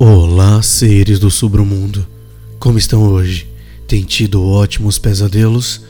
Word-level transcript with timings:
Olá, 0.00 0.62
seres 0.62 1.18
do 1.18 1.28
submundo. 1.28 2.06
Como 2.60 2.78
estão 2.78 3.02
hoje? 3.02 3.48
Tem 3.88 4.04
tido 4.04 4.46
ótimos 4.46 4.96
pesadelos? 4.96 5.80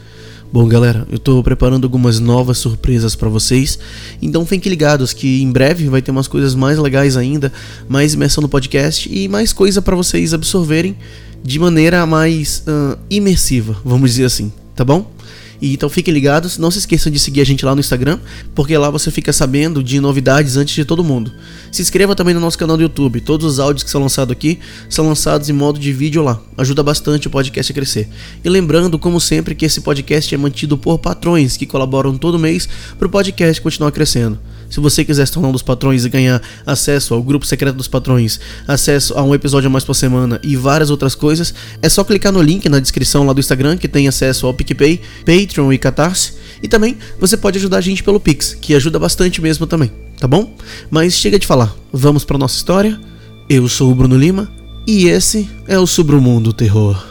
Bom, 0.50 0.66
galera, 0.66 1.06
eu 1.10 1.18
tô 1.18 1.42
preparando 1.42 1.84
algumas 1.84 2.18
novas 2.18 2.56
surpresas 2.56 3.14
para 3.14 3.28
vocês, 3.28 3.78
então 4.22 4.46
fiquem 4.46 4.70
ligados 4.70 5.12
que 5.12 5.42
em 5.42 5.52
breve 5.52 5.90
vai 5.90 6.00
ter 6.00 6.10
umas 6.10 6.26
coisas 6.26 6.54
mais 6.54 6.78
legais 6.78 7.18
ainda, 7.18 7.52
mais 7.86 8.14
imersão 8.14 8.40
no 8.40 8.48
podcast 8.48 9.10
e 9.12 9.28
mais 9.28 9.52
coisa 9.52 9.82
para 9.82 9.94
vocês 9.94 10.32
absorverem 10.32 10.96
de 11.44 11.58
maneira 11.58 12.06
mais 12.06 12.64
uh, 12.66 12.98
imersiva, 13.10 13.76
vamos 13.84 14.12
dizer 14.12 14.24
assim, 14.24 14.50
tá 14.74 14.86
bom? 14.86 15.12
E 15.60 15.74
então 15.74 15.88
fiquem 15.88 16.14
ligados, 16.14 16.58
não 16.58 16.70
se 16.70 16.78
esqueçam 16.78 17.10
de 17.10 17.18
seguir 17.18 17.40
a 17.40 17.44
gente 17.44 17.64
lá 17.64 17.74
no 17.74 17.80
Instagram, 17.80 18.18
porque 18.54 18.76
lá 18.76 18.90
você 18.90 19.10
fica 19.10 19.32
sabendo 19.32 19.82
de 19.82 20.00
novidades 20.00 20.56
antes 20.56 20.74
de 20.74 20.84
todo 20.84 21.02
mundo. 21.02 21.32
Se 21.72 21.82
inscreva 21.82 22.14
também 22.14 22.34
no 22.34 22.40
nosso 22.40 22.58
canal 22.58 22.76
do 22.76 22.82
YouTube, 22.82 23.20
todos 23.20 23.46
os 23.46 23.58
áudios 23.58 23.82
que 23.82 23.90
são 23.90 24.00
lançados 24.00 24.32
aqui 24.32 24.58
são 24.88 25.08
lançados 25.08 25.48
em 25.48 25.52
modo 25.52 25.78
de 25.78 25.92
vídeo 25.92 26.22
lá. 26.22 26.40
Ajuda 26.56 26.82
bastante 26.82 27.26
o 27.26 27.30
podcast 27.30 27.72
a 27.72 27.74
crescer. 27.74 28.08
E 28.44 28.48
lembrando, 28.48 28.98
como 28.98 29.20
sempre, 29.20 29.54
que 29.54 29.64
esse 29.64 29.80
podcast 29.80 30.34
é 30.34 30.38
mantido 30.38 30.78
por 30.78 30.98
patrões 30.98 31.56
que 31.56 31.66
colaboram 31.66 32.16
todo 32.16 32.38
mês 32.38 32.68
para 32.98 33.06
o 33.06 33.10
podcast 33.10 33.60
continuar 33.60 33.92
crescendo. 33.92 34.38
Se 34.70 34.80
você 34.80 35.04
quiser 35.04 35.26
se 35.26 35.32
tornar 35.32 35.48
um 35.48 35.52
dos 35.52 35.62
patrões 35.62 36.04
e 36.04 36.08
ganhar 36.08 36.42
acesso 36.66 37.14
ao 37.14 37.22
grupo 37.22 37.46
secreto 37.46 37.76
dos 37.76 37.88
patrões, 37.88 38.38
acesso 38.66 39.14
a 39.14 39.22
um 39.22 39.34
episódio 39.34 39.68
a 39.68 39.70
mais 39.70 39.84
por 39.84 39.94
semana 39.94 40.40
e 40.42 40.56
várias 40.56 40.90
outras 40.90 41.14
coisas, 41.14 41.54
é 41.80 41.88
só 41.88 42.04
clicar 42.04 42.32
no 42.32 42.42
link 42.42 42.68
na 42.68 42.78
descrição 42.78 43.26
lá 43.26 43.32
do 43.32 43.40
Instagram 43.40 43.76
que 43.76 43.88
tem 43.88 44.08
acesso 44.08 44.46
ao 44.46 44.54
PicPay, 44.54 45.00
Patreon 45.24 45.72
e 45.72 45.78
Catarse. 45.78 46.34
E 46.62 46.68
também 46.68 46.98
você 47.18 47.36
pode 47.36 47.58
ajudar 47.58 47.78
a 47.78 47.82
gente 47.82 48.02
pelo 48.02 48.20
Pix, 48.20 48.54
que 48.54 48.74
ajuda 48.74 48.98
bastante 48.98 49.40
mesmo 49.40 49.66
também, 49.66 49.90
tá 50.18 50.26
bom? 50.26 50.54
Mas 50.90 51.14
chega 51.14 51.38
de 51.38 51.46
falar, 51.46 51.74
vamos 51.92 52.24
para 52.24 52.36
nossa 52.36 52.56
história. 52.56 53.00
Eu 53.48 53.68
sou 53.68 53.90
o 53.90 53.94
Bruno 53.94 54.16
Lima 54.16 54.50
e 54.86 55.06
esse 55.06 55.48
é 55.66 55.78
o 55.78 55.86
Submundo 55.86 56.52
Terror. 56.52 57.07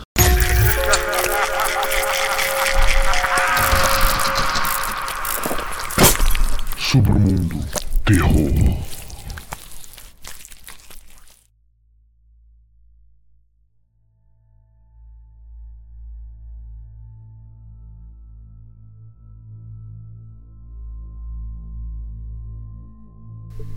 Submundo 6.98 7.59
Terror. 8.03 8.78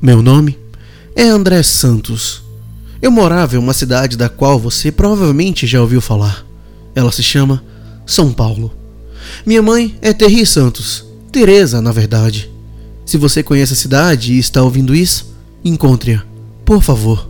Meu 0.01 0.23
nome 0.23 0.59
é 1.15 1.25
André 1.25 1.63
Santos. 1.63 2.43
Eu 3.03 3.11
morava 3.11 3.55
em 3.55 3.59
uma 3.59 3.75
cidade 3.75 4.17
da 4.17 4.31
qual 4.31 4.59
você 4.59 4.91
provavelmente 4.91 5.67
já 5.67 5.83
ouviu 5.83 6.01
falar. 6.01 6.47
Ela 6.95 7.13
se 7.13 7.23
chama 7.23 7.63
São 8.07 8.33
Paulo. 8.33 8.75
Minha 9.45 9.61
mãe 9.61 9.99
é 10.01 10.15
Terri 10.15 10.47
Santos, 10.47 11.05
Teresa, 11.31 11.83
na 11.83 11.93
verdade. 11.93 12.60
Se 13.11 13.17
você 13.17 13.43
conhece 13.43 13.73
a 13.73 13.77
cidade 13.77 14.35
e 14.35 14.39
está 14.39 14.63
ouvindo 14.63 14.95
isso, 14.95 15.35
encontre-a, 15.65 16.23
por 16.65 16.81
favor. 16.81 17.29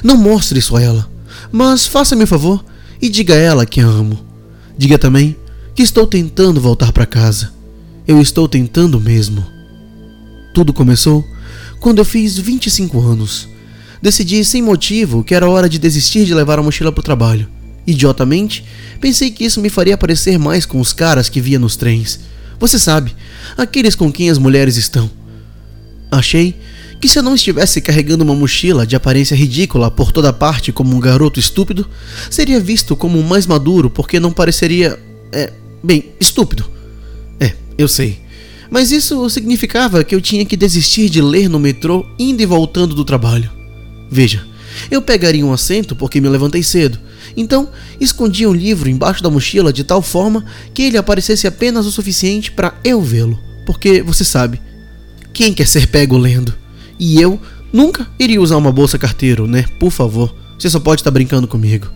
Não 0.00 0.16
mostre 0.16 0.60
isso 0.60 0.76
a 0.76 0.80
ela, 0.80 1.10
mas 1.50 1.84
faça-me 1.84 2.22
um 2.22 2.28
favor 2.28 2.64
e 3.02 3.08
diga 3.08 3.34
a 3.34 3.36
ela 3.36 3.66
que 3.66 3.80
a 3.80 3.84
amo. 3.84 4.24
Diga 4.78 4.96
também 4.96 5.34
que 5.74 5.82
estou 5.82 6.06
tentando 6.06 6.60
voltar 6.60 6.92
para 6.92 7.04
casa. 7.04 7.52
Eu 8.06 8.22
estou 8.22 8.46
tentando 8.46 9.00
mesmo. 9.00 9.44
Tudo 10.54 10.72
começou 10.72 11.26
quando 11.80 11.98
eu 11.98 12.04
fiz 12.04 12.38
25 12.38 13.00
anos. 13.00 13.48
Decidi 14.00 14.44
sem 14.44 14.62
motivo 14.62 15.24
que 15.24 15.34
era 15.34 15.50
hora 15.50 15.68
de 15.68 15.80
desistir 15.80 16.24
de 16.24 16.34
levar 16.34 16.60
a 16.60 16.62
mochila 16.62 16.92
para 16.92 17.00
o 17.00 17.04
trabalho. 17.04 17.48
Idiotamente, 17.84 18.64
pensei 19.00 19.32
que 19.32 19.44
isso 19.44 19.60
me 19.60 19.70
faria 19.70 19.98
parecer 19.98 20.38
mais 20.38 20.64
com 20.64 20.78
os 20.78 20.92
caras 20.92 21.28
que 21.28 21.40
via 21.40 21.58
nos 21.58 21.74
trens. 21.74 22.20
Você 22.58 22.78
sabe, 22.78 23.14
aqueles 23.56 23.94
com 23.94 24.10
quem 24.10 24.30
as 24.30 24.38
mulheres 24.38 24.76
estão. 24.76 25.10
Achei 26.10 26.54
que 27.00 27.08
se 27.08 27.18
eu 27.18 27.22
não 27.22 27.34
estivesse 27.34 27.80
carregando 27.80 28.24
uma 28.24 28.34
mochila 28.34 28.86
de 28.86 28.96
aparência 28.96 29.34
ridícula 29.34 29.90
por 29.90 30.12
toda 30.12 30.32
parte 30.32 30.72
como 30.72 30.96
um 30.96 31.00
garoto 31.00 31.38
estúpido, 31.38 31.86
seria 32.30 32.58
visto 32.58 32.96
como 32.96 33.22
mais 33.22 33.46
maduro 33.46 33.90
porque 33.90 34.18
não 34.18 34.32
pareceria. 34.32 34.98
É, 35.32 35.52
bem, 35.82 36.12
estúpido. 36.18 36.64
É, 37.38 37.52
eu 37.76 37.88
sei. 37.88 38.20
Mas 38.70 38.90
isso 38.90 39.28
significava 39.30 40.02
que 40.02 40.14
eu 40.14 40.20
tinha 40.20 40.44
que 40.44 40.56
desistir 40.56 41.08
de 41.08 41.20
ler 41.20 41.48
no 41.48 41.58
metrô 41.58 42.04
indo 42.18 42.42
e 42.42 42.46
voltando 42.46 42.94
do 42.94 43.04
trabalho. 43.04 43.50
Veja, 44.10 44.44
eu 44.90 45.00
pegaria 45.02 45.44
um 45.44 45.52
assento 45.52 45.94
porque 45.96 46.20
me 46.20 46.28
levantei 46.28 46.62
cedo, 46.62 46.98
então 47.36 47.68
escondia 48.00 48.48
um 48.48 48.54
livro 48.54 48.88
embaixo 48.88 49.22
da 49.22 49.30
mochila 49.30 49.72
de 49.72 49.84
tal 49.84 50.02
forma 50.02 50.44
que 50.72 50.82
ele 50.82 50.96
aparecesse 50.96 51.46
apenas 51.46 51.86
o 51.86 51.92
suficiente 51.92 52.52
para 52.52 52.74
eu 52.84 53.00
vê-lo, 53.00 53.38
porque 53.64 54.02
você 54.02 54.24
sabe, 54.24 54.60
quem 55.32 55.52
quer 55.52 55.66
ser 55.66 55.88
pego 55.88 56.16
lendo? 56.16 56.54
E 56.98 57.20
eu 57.20 57.40
nunca 57.72 58.08
iria 58.18 58.40
usar 58.40 58.56
uma 58.56 58.72
bolsa 58.72 58.98
carteiro, 58.98 59.46
né? 59.46 59.64
Por 59.78 59.90
favor, 59.90 60.34
você 60.58 60.70
só 60.70 60.80
pode 60.80 61.00
estar 61.00 61.10
brincando 61.10 61.46
comigo. 61.46 61.88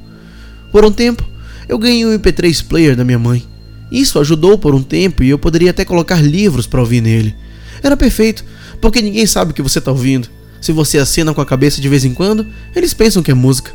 Por 0.70 0.84
um 0.84 0.92
tempo, 0.92 1.26
eu 1.68 1.78
ganhei 1.78 2.04
um 2.04 2.18
MP3 2.18 2.64
player 2.66 2.94
da 2.94 3.04
minha 3.04 3.18
mãe. 3.18 3.42
Isso 3.90 4.18
ajudou 4.20 4.58
por 4.58 4.74
um 4.74 4.82
tempo 4.82 5.22
e 5.24 5.30
eu 5.30 5.38
poderia 5.38 5.70
até 5.70 5.84
colocar 5.84 6.20
livros 6.20 6.66
para 6.66 6.80
ouvir 6.80 7.00
nele. 7.00 7.34
Era 7.82 7.96
perfeito, 7.96 8.44
porque 8.80 9.00
ninguém 9.00 9.26
sabe 9.26 9.52
o 9.52 9.54
que 9.54 9.62
você 9.62 9.78
está 9.78 9.90
ouvindo. 9.90 10.28
Se 10.60 10.72
você 10.72 10.98
acena 10.98 11.32
com 11.32 11.40
a 11.40 11.46
cabeça 11.46 11.80
de 11.80 11.88
vez 11.88 12.04
em 12.04 12.12
quando, 12.12 12.46
eles 12.74 12.92
pensam 12.92 13.22
que 13.22 13.30
é 13.30 13.34
música. 13.34 13.72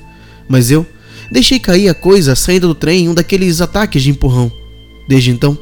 Mas 0.48 0.70
eu 0.70 0.86
deixei 1.32 1.60
cair 1.60 1.90
a 1.90 1.94
coisa 1.94 2.36
saindo 2.36 2.68
do 2.68 2.76
trem 2.76 3.06
em 3.06 3.10
um 3.10 3.14
daqueles 3.14 3.62
ataques 3.62 4.04
de 4.04 4.12
empurrão. 4.12 4.52
Desde 5.08 5.32
então, 5.32 5.58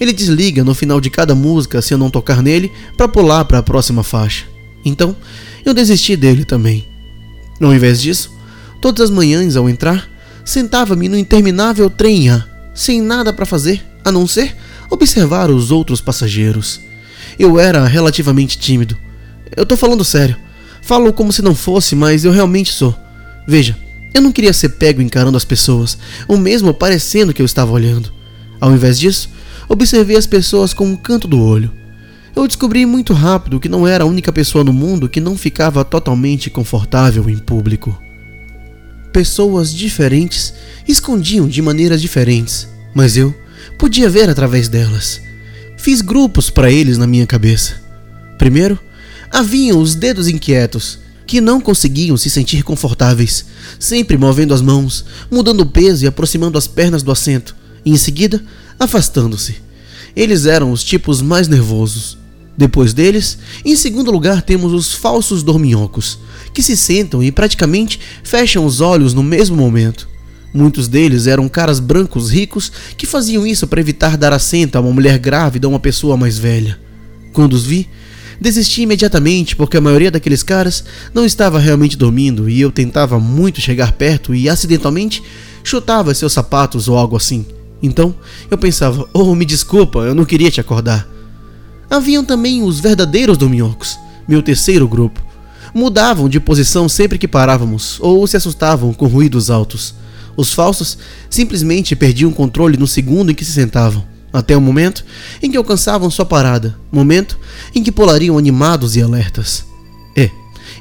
ele 0.00 0.12
desliga 0.12 0.62
no 0.62 0.74
final 0.74 1.00
de 1.00 1.10
cada 1.10 1.34
música 1.34 1.82
se 1.82 1.92
eu 1.92 1.98
não 1.98 2.10
tocar 2.10 2.42
nele 2.42 2.70
para 2.96 3.08
pular 3.08 3.44
para 3.44 3.58
a 3.58 3.62
próxima 3.62 4.02
faixa. 4.02 4.46
Então, 4.84 5.16
eu 5.64 5.74
desisti 5.74 6.16
dele 6.16 6.44
também. 6.44 6.86
Ao 7.60 7.74
invés 7.74 8.00
disso, 8.00 8.32
todas 8.80 9.02
as 9.02 9.10
manhãs 9.10 9.56
ao 9.56 9.68
entrar, 9.68 10.08
sentava-me 10.44 11.08
no 11.08 11.18
interminável 11.18 11.90
trem 11.90 12.30
A, 12.30 12.44
sem 12.74 13.02
nada 13.02 13.32
para 13.32 13.44
fazer 13.44 13.84
a 14.04 14.12
não 14.12 14.26
ser 14.26 14.56
observar 14.88 15.50
os 15.50 15.70
outros 15.70 16.00
passageiros. 16.00 16.80
Eu 17.38 17.58
era 17.58 17.86
relativamente 17.86 18.58
tímido. 18.58 18.96
Eu 19.56 19.66
tô 19.66 19.76
falando 19.76 20.04
sério. 20.04 20.36
Falo 20.88 21.12
como 21.12 21.30
se 21.30 21.42
não 21.42 21.54
fosse, 21.54 21.94
mas 21.94 22.24
eu 22.24 22.32
realmente 22.32 22.72
sou. 22.72 22.96
Veja, 23.46 23.76
eu 24.14 24.22
não 24.22 24.32
queria 24.32 24.54
ser 24.54 24.70
pego 24.70 25.02
encarando 25.02 25.36
as 25.36 25.44
pessoas, 25.44 25.98
ou 26.26 26.38
mesmo 26.38 26.72
parecendo 26.72 27.34
que 27.34 27.42
eu 27.42 27.44
estava 27.44 27.72
olhando. 27.72 28.10
Ao 28.58 28.72
invés 28.72 28.98
disso, 28.98 29.28
observei 29.68 30.16
as 30.16 30.26
pessoas 30.26 30.72
com 30.72 30.86
um 30.86 30.96
canto 30.96 31.28
do 31.28 31.42
olho. 31.42 31.70
Eu 32.34 32.46
descobri 32.46 32.86
muito 32.86 33.12
rápido 33.12 33.60
que 33.60 33.68
não 33.68 33.86
era 33.86 34.02
a 34.02 34.06
única 34.06 34.32
pessoa 34.32 34.64
no 34.64 34.72
mundo 34.72 35.10
que 35.10 35.20
não 35.20 35.36
ficava 35.36 35.84
totalmente 35.84 36.48
confortável 36.48 37.28
em 37.28 37.36
público. 37.36 37.94
Pessoas 39.12 39.74
diferentes 39.74 40.54
escondiam 40.88 41.46
de 41.46 41.60
maneiras 41.60 42.00
diferentes, 42.00 42.66
mas 42.94 43.14
eu 43.14 43.34
podia 43.78 44.08
ver 44.08 44.30
através 44.30 44.70
delas. 44.70 45.20
Fiz 45.76 46.00
grupos 46.00 46.48
para 46.48 46.72
eles 46.72 46.96
na 46.96 47.06
minha 47.06 47.26
cabeça. 47.26 47.74
Primeiro, 48.38 48.80
haviam 49.30 49.80
os 49.80 49.94
dedos 49.94 50.28
inquietos, 50.28 50.98
que 51.26 51.40
não 51.40 51.60
conseguiam 51.60 52.16
se 52.16 52.30
sentir 52.30 52.62
confortáveis, 52.62 53.44
sempre 53.78 54.16
movendo 54.16 54.54
as 54.54 54.62
mãos, 54.62 55.04
mudando 55.30 55.60
o 55.60 55.66
peso 55.66 56.04
e 56.04 56.08
aproximando 56.08 56.56
as 56.56 56.66
pernas 56.66 57.02
do 57.02 57.12
assento, 57.12 57.54
e 57.84 57.90
em 57.90 57.96
seguida, 57.96 58.42
afastando-se. 58.78 59.56
Eles 60.16 60.46
eram 60.46 60.72
os 60.72 60.82
tipos 60.82 61.20
mais 61.20 61.46
nervosos. 61.46 62.16
Depois 62.56 62.92
deles, 62.92 63.38
em 63.64 63.76
segundo 63.76 64.10
lugar, 64.10 64.42
temos 64.42 64.72
os 64.72 64.92
falsos 64.92 65.42
dorminhocos, 65.42 66.18
que 66.52 66.62
se 66.62 66.76
sentam 66.76 67.22
e 67.22 67.30
praticamente 67.30 68.00
fecham 68.24 68.64
os 68.64 68.80
olhos 68.80 69.14
no 69.14 69.22
mesmo 69.22 69.56
momento. 69.56 70.08
Muitos 70.52 70.88
deles 70.88 71.26
eram 71.26 71.48
caras 71.48 71.78
brancos 71.78 72.30
ricos 72.30 72.72
que 72.96 73.06
faziam 73.06 73.46
isso 73.46 73.66
para 73.66 73.80
evitar 73.80 74.16
dar 74.16 74.32
assento 74.32 74.76
a 74.76 74.80
uma 74.80 74.92
mulher 74.92 75.18
grávida 75.18 75.68
ou 75.68 75.74
uma 75.74 75.78
pessoa 75.78 76.16
mais 76.16 76.38
velha. 76.38 76.80
Quando 77.32 77.52
os 77.52 77.64
vi, 77.64 77.88
Desisti 78.40 78.82
imediatamente 78.82 79.56
porque 79.56 79.76
a 79.76 79.80
maioria 79.80 80.10
daqueles 80.10 80.42
caras 80.42 80.84
não 81.12 81.24
estava 81.24 81.58
realmente 81.58 81.96
dormindo 81.96 82.48
e 82.48 82.60
eu 82.60 82.70
tentava 82.70 83.18
muito 83.18 83.60
chegar 83.60 83.92
perto 83.92 84.34
e 84.34 84.48
acidentalmente 84.48 85.22
chutava 85.64 86.14
seus 86.14 86.32
sapatos 86.32 86.88
ou 86.88 86.96
algo 86.96 87.16
assim. 87.16 87.44
Então 87.82 88.14
eu 88.50 88.56
pensava: 88.56 89.08
Oh, 89.12 89.34
me 89.34 89.44
desculpa, 89.44 90.00
eu 90.00 90.14
não 90.14 90.24
queria 90.24 90.50
te 90.50 90.60
acordar. 90.60 91.08
Haviam 91.90 92.24
também 92.24 92.62
os 92.62 92.78
verdadeiros 92.78 93.36
dorminhocos, 93.36 93.98
meu 94.28 94.42
terceiro 94.42 94.86
grupo. 94.86 95.20
Mudavam 95.74 96.28
de 96.28 96.38
posição 96.38 96.88
sempre 96.88 97.18
que 97.18 97.28
parávamos 97.28 97.98
ou 98.00 98.26
se 98.26 98.36
assustavam 98.36 98.92
com 98.92 99.06
ruídos 99.06 99.50
altos. 99.50 99.94
Os 100.36 100.52
falsos 100.52 100.96
simplesmente 101.28 101.96
perdiam 101.96 102.30
o 102.30 102.34
controle 102.34 102.76
no 102.76 102.86
segundo 102.86 103.32
em 103.32 103.34
que 103.34 103.44
se 103.44 103.52
sentavam 103.52 104.17
até 104.32 104.56
o 104.56 104.60
momento 104.60 105.04
em 105.42 105.50
que 105.50 105.56
alcançavam 105.56 106.10
sua 106.10 106.24
parada, 106.24 106.78
momento 106.92 107.38
em 107.74 107.82
que 107.82 107.92
pulariam 107.92 108.38
animados 108.38 108.96
e 108.96 109.02
alertas. 109.02 109.64
É, 110.16 110.30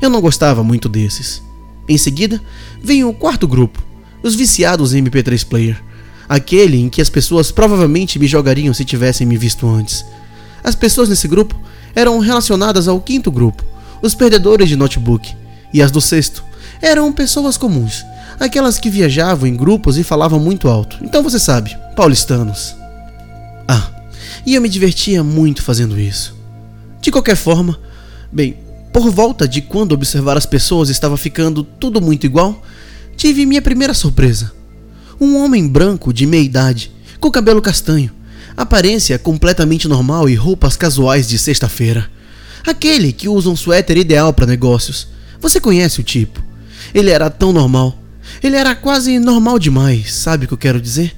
eu 0.02 0.10
não 0.10 0.22
gostava 0.22 0.64
muito 0.64 0.90
desses. 0.90 1.42
Em 1.88 1.98
seguida, 1.98 2.42
vem 2.84 3.04
o 3.04 3.14
quarto 3.14 3.48
grupo, 3.48 3.82
os 4.22 4.36
viciados 4.36 4.94
em 4.94 5.04
MP3 5.04 5.46
player, 5.46 5.82
aquele 6.28 6.78
em 6.82 6.90
que 6.90 7.02
as 7.02 7.10
pessoas 7.10 7.52
provavelmente 7.52 8.20
me 8.20 8.28
jogariam 8.28 8.74
se 8.74 8.84
tivessem 8.84 9.26
me 9.26 9.38
visto 9.38 9.68
antes. 9.68 10.06
As 10.64 10.76
pessoas 10.76 11.08
nesse 11.08 11.28
grupo 11.28 11.60
eram 11.96 12.20
relacionadas 12.20 12.88
ao 12.88 13.00
quinto 13.00 13.32
grupo, 13.32 13.64
os 14.02 14.14
perdedores 14.14 14.68
de 14.68 14.76
notebook, 14.76 15.34
e 15.74 15.82
as 15.82 15.92
do 15.92 16.02
sexto 16.02 16.44
eram 16.82 17.12
pessoas 17.12 17.58
comuns, 17.58 18.06
aquelas 18.40 18.80
que 18.80 18.90
viajavam 18.90 19.48
em 19.48 19.56
grupos 19.56 19.98
e 19.98 20.04
falavam 20.04 20.40
muito 20.40 20.68
alto. 20.68 20.98
Então 21.02 21.24
você 21.24 21.40
sabe, 21.40 21.76
paulistanos. 21.96 22.77
E 24.46 24.56
eu 24.56 24.62
me 24.62 24.70
divertia 24.70 25.24
muito 25.24 25.62
fazendo 25.62 26.00
isso. 26.00 26.36
De 27.02 27.12
qualquer 27.12 27.36
forma, 27.36 27.80
bem, 28.32 28.58
por 28.92 29.10
volta 29.10 29.48
de 29.48 29.62
quando 29.62 29.92
observar 29.92 30.38
as 30.38 30.46
pessoas 30.46 30.90
estava 30.90 31.18
ficando 31.18 31.64
tudo 31.64 32.02
muito 32.02 32.26
igual, 32.26 32.64
tive 33.16 33.46
minha 33.46 33.62
primeira 33.62 33.94
surpresa. 33.94 34.52
Um 35.20 35.38
homem 35.38 35.68
branco 35.68 36.14
de 36.14 36.26
meia 36.26 36.44
idade, 36.44 36.92
com 37.20 37.32
cabelo 37.32 37.62
castanho, 37.62 38.12
aparência 38.56 39.20
completamente 39.20 39.88
normal 39.88 40.28
e 40.28 40.36
roupas 40.36 40.76
casuais 40.76 41.28
de 41.28 41.38
sexta-feira. 41.38 42.10
Aquele 42.66 43.14
que 43.14 43.30
usa 43.30 43.50
um 43.50 43.56
suéter 43.56 43.98
ideal 43.98 44.34
para 44.34 44.46
negócios. 44.46 45.08
Você 45.40 45.60
conhece 45.60 46.02
o 46.02 46.04
tipo. 46.04 46.44
Ele 46.94 47.10
era 47.10 47.30
tão 47.30 47.54
normal. 47.54 47.98
Ele 48.44 48.56
era 48.56 48.76
quase 48.76 49.20
normal 49.20 49.58
demais, 49.58 50.14
sabe 50.14 50.46
o 50.46 50.48
que 50.48 50.54
eu 50.54 50.58
quero 50.58 50.82
dizer? 50.82 51.16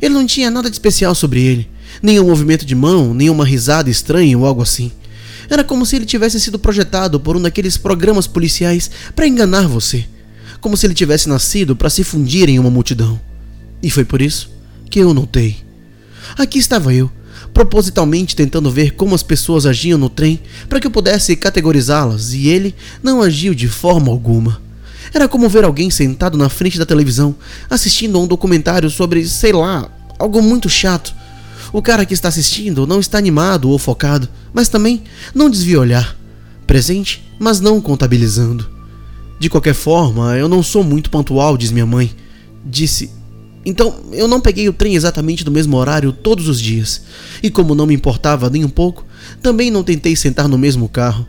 Ele 0.00 0.14
não 0.14 0.26
tinha 0.26 0.50
nada 0.50 0.68
de 0.68 0.74
especial 0.74 1.14
sobre 1.14 1.40
ele, 1.42 1.70
nenhum 2.02 2.26
movimento 2.26 2.64
de 2.64 2.74
mão, 2.74 3.12
nenhuma 3.14 3.44
risada 3.44 3.90
estranha 3.90 4.36
ou 4.36 4.46
algo 4.46 4.62
assim. 4.62 4.90
Era 5.48 5.64
como 5.64 5.84
se 5.84 5.96
ele 5.96 6.06
tivesse 6.06 6.38
sido 6.40 6.58
projetado 6.58 7.18
por 7.18 7.36
um 7.36 7.42
daqueles 7.42 7.76
programas 7.76 8.26
policiais 8.26 8.90
para 9.16 9.26
enganar 9.26 9.66
você, 9.66 10.06
como 10.60 10.76
se 10.76 10.86
ele 10.86 10.94
tivesse 10.94 11.28
nascido 11.28 11.74
para 11.74 11.90
se 11.90 12.04
fundir 12.04 12.48
em 12.48 12.58
uma 12.58 12.70
multidão. 12.70 13.20
E 13.82 13.90
foi 13.90 14.04
por 14.04 14.22
isso 14.22 14.50
que 14.88 14.98
eu 14.98 15.12
notei. 15.12 15.56
Aqui 16.36 16.58
estava 16.58 16.94
eu, 16.94 17.10
propositalmente 17.52 18.36
tentando 18.36 18.70
ver 18.70 18.92
como 18.92 19.14
as 19.14 19.22
pessoas 19.22 19.66
agiam 19.66 19.98
no 19.98 20.08
trem 20.08 20.40
para 20.68 20.78
que 20.78 20.86
eu 20.86 20.90
pudesse 20.90 21.34
categorizá-las, 21.34 22.32
e 22.32 22.48
ele 22.48 22.74
não 23.02 23.22
agiu 23.22 23.54
de 23.54 23.68
forma 23.68 24.10
alguma. 24.10 24.60
Era 25.12 25.28
como 25.28 25.48
ver 25.48 25.64
alguém 25.64 25.90
sentado 25.90 26.38
na 26.38 26.48
frente 26.48 26.78
da 26.78 26.86
televisão, 26.86 27.34
assistindo 27.68 28.16
a 28.16 28.22
um 28.22 28.26
documentário 28.26 28.88
sobre, 28.88 29.26
sei 29.26 29.52
lá, 29.52 29.90
algo 30.18 30.40
muito 30.40 30.68
chato. 30.68 31.12
O 31.72 31.80
cara 31.80 32.04
que 32.04 32.14
está 32.14 32.28
assistindo 32.28 32.86
não 32.86 33.00
está 33.00 33.18
animado 33.18 33.70
ou 33.70 33.78
focado, 33.78 34.28
mas 34.52 34.68
também 34.68 35.02
não 35.34 35.48
desvia 35.48 35.80
olhar. 35.80 36.16
Presente, 36.66 37.22
mas 37.38 37.60
não 37.60 37.80
contabilizando. 37.80 38.68
De 39.38 39.48
qualquer 39.48 39.74
forma, 39.74 40.36
eu 40.36 40.48
não 40.48 40.62
sou 40.62 40.84
muito 40.84 41.10
pontual, 41.10 41.56
diz 41.56 41.70
minha 41.70 41.86
mãe. 41.86 42.14
Disse. 42.64 43.10
Então, 43.64 44.00
eu 44.12 44.26
não 44.26 44.40
peguei 44.40 44.68
o 44.68 44.72
trem 44.72 44.94
exatamente 44.94 45.44
no 45.44 45.50
mesmo 45.50 45.76
horário 45.76 46.12
todos 46.12 46.48
os 46.48 46.60
dias. 46.60 47.02
E 47.42 47.50
como 47.50 47.74
não 47.74 47.86
me 47.86 47.94
importava 47.94 48.50
nem 48.50 48.64
um 48.64 48.68
pouco, 48.68 49.04
também 49.42 49.70
não 49.70 49.82
tentei 49.82 50.16
sentar 50.16 50.48
no 50.48 50.58
mesmo 50.58 50.88
carro. 50.88 51.26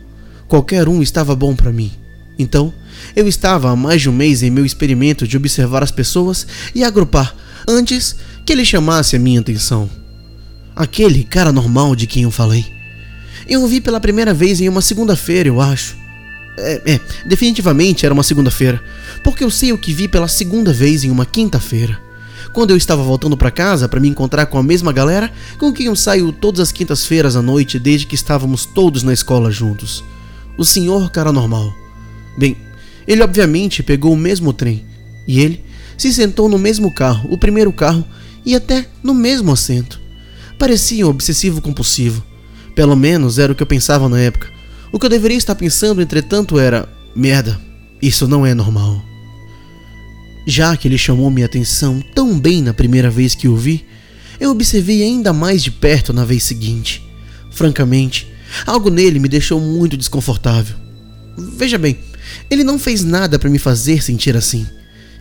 Qualquer 0.48 0.88
um 0.90 1.02
estava 1.02 1.36
bom 1.36 1.56
para 1.56 1.72
mim. 1.72 1.92
Então, 2.38 2.74
eu 3.16 3.28
estava 3.28 3.70
há 3.70 3.76
mais 3.76 4.02
de 4.02 4.10
um 4.10 4.14
mês 4.14 4.44
em 4.44 4.50
meu 4.50 4.66
experimento 4.66 5.28
de 5.28 5.38
observar 5.38 5.84
as 5.84 5.92
pessoas 5.92 6.48
e 6.74 6.84
agrupar 6.84 7.36
antes 7.68 8.16
que 8.46 8.52
ele 8.52 8.66
chamasse 8.66 9.16
a 9.16 9.20
minha 9.20 9.40
atenção. 9.40 9.90
Aquele 10.82 11.24
cara 11.24 11.52
normal 11.52 11.96
de 11.96 12.08
quem 12.08 12.24
eu 12.24 12.32
falei. 12.32 12.66
Eu 13.48 13.64
o 13.64 13.68
vi 13.68 13.80
pela 13.80 14.00
primeira 14.00 14.34
vez 14.34 14.60
em 14.60 14.68
uma 14.68 14.82
segunda-feira, 14.82 15.48
eu 15.48 15.62
acho. 15.62 15.96
É, 16.58 16.82
é, 16.94 17.00
definitivamente 17.24 18.04
era 18.04 18.12
uma 18.12 18.24
segunda-feira, 18.24 18.84
porque 19.24 19.44
eu 19.44 19.52
sei 19.52 19.72
o 19.72 19.78
que 19.78 19.94
vi 19.94 20.08
pela 20.08 20.28
segunda 20.28 20.74
vez 20.74 21.04
em 21.04 21.12
uma 21.12 21.24
quinta-feira. 21.24 22.00
Quando 22.52 22.72
eu 22.72 22.78
estava 22.78 23.04
voltando 23.04 23.38
para 23.38 23.52
casa 23.52 23.88
para 23.88 24.00
me 24.00 24.10
encontrar 24.10 24.48
com 24.48 24.58
a 24.58 24.64
mesma 24.64 24.92
galera 24.92 25.32
com 25.60 25.72
quem 25.72 25.86
eu 25.86 25.96
saio 25.96 26.32
todas 26.32 26.60
as 26.60 26.72
quintas-feiras 26.72 27.36
à 27.36 27.44
noite 27.44 27.78
desde 27.78 28.08
que 28.08 28.16
estávamos 28.16 28.66
todos 28.66 29.04
na 29.04 29.14
escola 29.14 29.52
juntos. 29.52 30.04
O 30.58 30.66
senhor 30.66 31.12
cara 31.12 31.32
normal. 31.32 31.72
Bem, 32.36 32.58
ele 33.08 33.22
obviamente 33.22 33.84
pegou 33.84 34.14
o 34.14 34.18
mesmo 34.18 34.52
trem 34.52 34.84
e 35.28 35.42
ele 35.42 35.64
se 35.96 36.12
sentou 36.12 36.50
no 36.50 36.58
mesmo 36.58 36.92
carro, 36.92 37.32
o 37.32 37.38
primeiro 37.38 37.72
carro, 37.72 38.04
e 38.44 38.56
até 38.56 38.88
no 39.04 39.14
mesmo 39.14 39.52
assento. 39.52 40.02
Parecia 40.62 41.08
um 41.08 41.10
obsessivo 41.10 41.60
compulsivo. 41.60 42.24
Pelo 42.76 42.96
menos 42.96 43.40
era 43.40 43.52
o 43.52 43.56
que 43.56 43.64
eu 43.64 43.68
pensava 43.68 44.08
na 44.08 44.20
época. 44.20 44.48
O 44.92 45.00
que 45.00 45.08
eu 45.08 45.10
deveria 45.10 45.36
estar 45.36 45.56
pensando, 45.56 46.04
entretanto, 46.04 46.60
era: 46.60 46.88
merda, 47.16 47.60
isso 48.00 48.28
não 48.28 48.46
é 48.46 48.54
normal. 48.54 49.04
Já 50.46 50.78
que 50.78 50.88
ele 50.88 51.00
chamou 51.00 51.32
minha 51.32 51.48
atenção 51.48 52.00
tão 52.14 52.40
bem 52.40 52.62
na 52.62 52.76
primeira 52.76 53.10
vez 53.10 53.34
que 53.34 53.48
o 53.48 53.58
vi, 53.58 53.84
eu 54.40 54.52
observei 54.52 55.02
ainda 55.02 55.34
mais 55.34 55.64
de 55.64 55.72
perto 55.72 56.14
na 56.14 56.26
vez 56.26 56.44
seguinte. 56.44 57.02
Francamente, 57.50 58.32
algo 58.64 58.92
nele 58.92 59.18
me 59.18 59.28
deixou 59.28 59.60
muito 59.60 59.98
desconfortável. 59.98 60.76
Veja 61.58 61.80
bem, 61.80 61.98
ele 62.52 62.64
não 62.64 62.78
fez 62.78 63.04
nada 63.04 63.40
para 63.40 63.50
me 63.50 63.58
fazer 63.58 64.04
sentir 64.04 64.38
assim. 64.38 64.68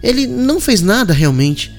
Ele 0.02 0.26
não 0.26 0.60
fez 0.60 0.82
nada 0.82 1.14
realmente. 1.14 1.72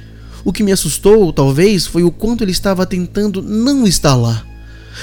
O 0.44 0.52
que 0.52 0.64
me 0.64 0.72
assustou, 0.72 1.32
talvez, 1.32 1.86
foi 1.86 2.04
o 2.04 2.12
quanto 2.12 2.44
ele 2.44 2.52
estava 2.52 2.86
tentando 2.86 3.42
não 3.42 3.86
estar 3.86 4.16
lá. 4.16 4.44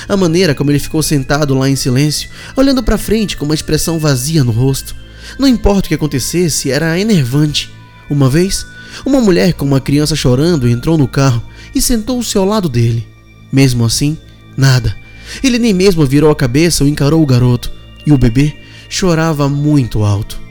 A 0.08 0.16
maneira 0.16 0.54
como 0.54 0.70
ele 0.70 0.78
ficou 0.78 1.02
sentado 1.02 1.54
lá 1.54 1.68
em 1.68 1.76
silêncio, 1.76 2.28
olhando 2.56 2.82
para 2.82 2.98
frente 2.98 3.36
com 3.36 3.44
uma 3.44 3.54
expressão 3.54 3.98
vazia 3.98 4.44
no 4.44 4.52
rosto. 4.52 4.94
Não 5.38 5.48
importa 5.48 5.86
o 5.86 5.88
que 5.88 5.94
acontecesse, 5.94 6.70
era 6.70 6.98
enervante. 6.98 7.70
Uma 8.10 8.28
vez, 8.28 8.66
uma 9.04 9.20
mulher 9.20 9.52
com 9.54 9.64
uma 9.64 9.80
criança 9.80 10.16
chorando 10.16 10.68
entrou 10.68 10.96
no 10.96 11.08
carro 11.08 11.42
e 11.74 11.80
sentou-se 11.80 12.36
ao 12.36 12.44
lado 12.44 12.68
dele. 12.68 13.06
Mesmo 13.52 13.84
assim, 13.84 14.16
nada. 14.56 14.96
Ele 15.42 15.58
nem 15.58 15.74
mesmo 15.74 16.06
virou 16.06 16.30
a 16.30 16.36
cabeça 16.36 16.84
ou 16.84 16.90
encarou 16.90 17.22
o 17.22 17.26
garoto. 17.26 17.70
E 18.06 18.12
o 18.12 18.18
bebê 18.18 18.56
chorava 18.88 19.48
muito 19.48 20.02
alto. 20.02 20.47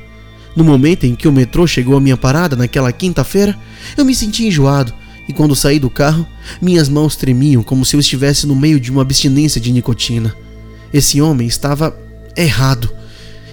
No 0.58 0.64
momento 0.64 1.04
em 1.04 1.14
que 1.14 1.28
o 1.28 1.32
metrô 1.32 1.68
chegou 1.68 1.96
à 1.96 2.02
minha 2.02 2.18
parada 2.18 2.56
naquela 2.56 2.92
quinta-feira, 2.92 3.56
eu 3.96 4.04
me 4.04 4.16
senti 4.16 4.48
enjoado 4.48 4.92
e 5.30 5.32
quando 5.32 5.56
saí 5.56 5.78
do 5.78 5.88
carro, 5.88 6.26
minhas 6.60 6.90
mãos 6.90 7.16
tremiam 7.16 7.62
como 7.62 7.86
se 7.86 7.96
eu 7.96 8.00
estivesse 8.00 8.48
no 8.48 8.56
meio 8.56 8.80
de 8.80 8.90
uma 8.90 9.04
abstinência 9.04 9.62
de 9.62 9.72
nicotina. 9.72 10.36
Esse 10.92 11.22
homem 11.22 11.48
estava 11.48 11.96
errado. 12.36 12.90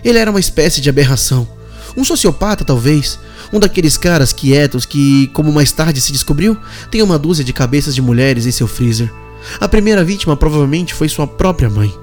Ele 0.03 0.17
era 0.17 0.31
uma 0.31 0.41
espécie 0.41 0.81
de 0.81 0.89
aberração. 0.89 1.47
Um 1.95 2.05
sociopata, 2.05 2.65
talvez. 2.65 3.19
Um 3.53 3.61
daqueles 3.61 3.99
caras 3.99 4.33
quietos 4.33 4.87
que, 4.87 5.27
como 5.35 5.53
mais 5.53 5.71
tarde 5.71 6.01
se 6.01 6.11
descobriu, 6.11 6.57
tem 6.91 7.03
uma 7.03 7.19
dúzia 7.19 7.45
de 7.45 7.53
cabeças 7.53 7.95
de 7.95 8.01
mulheres 8.01 8.47
em 8.47 8.51
seu 8.51 8.67
freezer. 8.67 9.13
A 9.61 9.69
primeira 9.69 10.03
vítima 10.03 10.39
provavelmente 10.39 10.95
foi 10.95 11.11
sua 11.11 11.27
própria 11.27 11.69
mãe. 11.69 11.95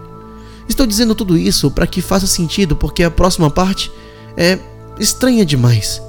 Estou 0.69 0.85
dizendo 0.85 1.15
tudo 1.15 1.35
isso 1.35 1.71
para 1.71 1.87
que 1.87 2.03
faça 2.03 2.27
sentido, 2.27 2.75
porque 2.75 3.01
a 3.01 3.09
próxima 3.09 3.49
parte 3.49 3.91
é 4.37 4.59
estranha 5.01 5.45
demais. 5.45 6.01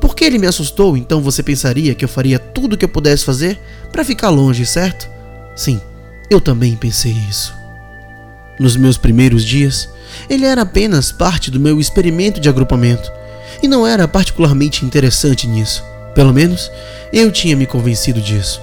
Por 0.00 0.14
que 0.14 0.24
ele 0.24 0.38
me 0.38 0.46
assustou, 0.46 0.96
então 0.96 1.20
você 1.20 1.42
pensaria 1.42 1.94
que 1.94 2.04
eu 2.04 2.08
faria 2.08 2.38
tudo 2.38 2.74
o 2.74 2.76
que 2.76 2.84
eu 2.84 2.88
pudesse 2.88 3.24
fazer 3.24 3.58
para 3.90 4.04
ficar 4.04 4.28
longe, 4.30 4.66
certo? 4.66 5.08
Sim, 5.56 5.80
eu 6.30 6.40
também 6.40 6.76
pensei 6.76 7.12
isso. 7.28 7.54
Nos 8.60 8.76
meus 8.76 8.96
primeiros 8.96 9.44
dias, 9.44 9.88
ele 10.28 10.44
era 10.44 10.62
apenas 10.62 11.10
parte 11.10 11.50
do 11.50 11.60
meu 11.60 11.80
experimento 11.80 12.40
de 12.40 12.48
agrupamento 12.48 13.10
e 13.62 13.68
não 13.68 13.86
era 13.86 14.06
particularmente 14.06 14.84
interessante 14.84 15.46
nisso. 15.46 15.82
Pelo 16.14 16.32
menos 16.32 16.70
eu 17.12 17.30
tinha 17.30 17.56
me 17.56 17.66
convencido 17.66 18.20
disso 18.20 18.60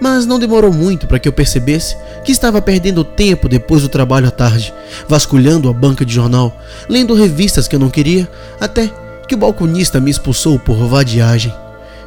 mas 0.00 0.26
não 0.26 0.38
demorou 0.38 0.72
muito 0.72 1.06
para 1.06 1.18
que 1.18 1.28
eu 1.28 1.32
percebesse 1.32 1.96
que 2.24 2.32
estava 2.32 2.60
perdendo 2.60 3.04
tempo 3.04 3.48
depois 3.48 3.82
do 3.82 3.88
trabalho 3.88 4.28
à 4.28 4.30
tarde, 4.30 4.72
vasculhando 5.08 5.68
a 5.68 5.72
banca 5.72 6.04
de 6.04 6.12
jornal, 6.12 6.56
lendo 6.88 7.14
revistas 7.14 7.66
que 7.68 7.74
eu 7.74 7.80
não 7.80 7.90
queria, 7.90 8.28
até 8.60 8.90
que 9.26 9.34
o 9.34 9.38
balconista 9.38 10.00
me 10.00 10.10
expulsou 10.10 10.58
por 10.58 10.76
vadiagem. 10.88 11.52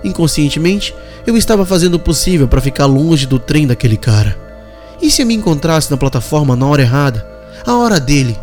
Inconscientemente, 0.03 0.93
eu 1.27 1.35
estava 1.35 1.65
fazendo 1.65 1.95
o 1.95 1.99
possível 1.99 2.47
para 2.47 2.61
ficar 2.61 2.85
longe 2.85 3.25
do 3.25 3.37
trem 3.37 3.67
daquele 3.67 3.97
cara. 3.97 4.37
E 5.01 5.11
se 5.11 5.21
eu 5.21 5.25
me 5.25 5.33
encontrasse 5.33 5.89
na 5.91 5.97
plataforma 5.97 6.55
na 6.55 6.65
hora 6.65 6.81
errada, 6.81 7.27
a 7.65 7.75
hora 7.75 7.99
dele? 7.99 8.37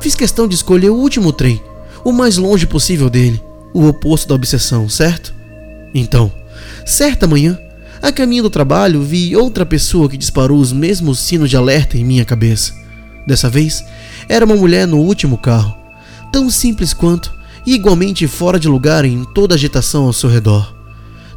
Fiz 0.00 0.14
questão 0.14 0.46
de 0.46 0.54
escolher 0.54 0.90
o 0.90 0.96
último 0.96 1.32
trem, 1.32 1.62
o 2.04 2.12
mais 2.12 2.36
longe 2.36 2.66
possível 2.66 3.08
dele, 3.08 3.42
o 3.72 3.86
oposto 3.86 4.28
da 4.28 4.34
obsessão, 4.34 4.88
certo? 4.88 5.34
Então, 5.94 6.32
certa 6.84 7.26
manhã, 7.26 7.58
a 8.02 8.12
caminho 8.12 8.44
do 8.44 8.50
trabalho, 8.50 9.02
vi 9.02 9.34
outra 9.34 9.64
pessoa 9.64 10.08
que 10.08 10.16
disparou 10.16 10.58
os 10.58 10.72
mesmos 10.72 11.18
sinos 11.18 11.50
de 11.50 11.56
alerta 11.56 11.96
em 11.96 12.04
minha 12.04 12.24
cabeça. 12.24 12.74
Dessa 13.26 13.48
vez, 13.48 13.84
era 14.28 14.44
uma 14.44 14.54
mulher 14.54 14.86
no 14.86 14.98
último 14.98 15.38
carro, 15.38 15.76
tão 16.30 16.50
simples 16.50 16.92
quanto 16.92 17.35
igualmente 17.66 18.26
fora 18.26 18.58
de 18.58 18.68
lugar 18.68 19.04
em 19.04 19.24
toda 19.24 19.54
agitação 19.54 20.04
ao 20.04 20.12
seu 20.12 20.30
redor. 20.30 20.74